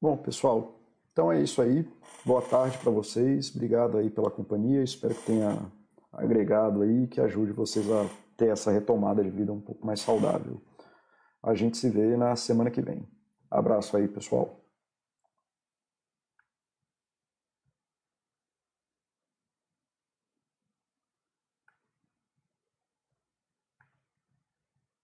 [0.00, 0.80] Bom, pessoal,
[1.12, 1.88] então é isso aí.
[2.24, 3.54] Boa tarde para vocês.
[3.54, 4.82] Obrigado aí pela companhia.
[4.82, 5.70] Espero que tenha
[6.12, 8.04] agregado aí, que ajude vocês a
[8.36, 10.60] ter essa retomada de vida um pouco mais saudável.
[11.42, 13.06] A gente se vê na semana que vem.
[13.50, 14.57] Abraço aí, pessoal.